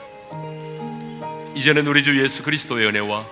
[1.58, 3.26] 이제는 우리 주 예수 그리스도의 은혜와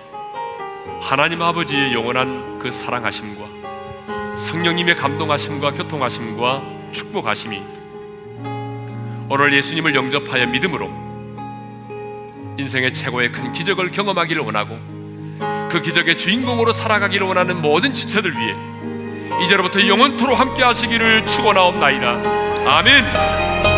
[1.00, 7.62] 하나님 아버지의 영원한 그 사랑하심과 성령님의 감동하심과 교통하심과 축복하심이
[9.28, 10.90] 오늘 예수님을 영접하여 믿음으로
[12.58, 14.76] 인생의 최고의 큰 기적을 경험하기를 원하고
[15.70, 18.56] 그 기적의 주인공으로 살아가기를 원하는 모든 지체들 위해
[19.44, 22.10] 이제로부터 영원토로 함께 하시기를 축원하옵나이다.
[22.66, 23.75] 아멘.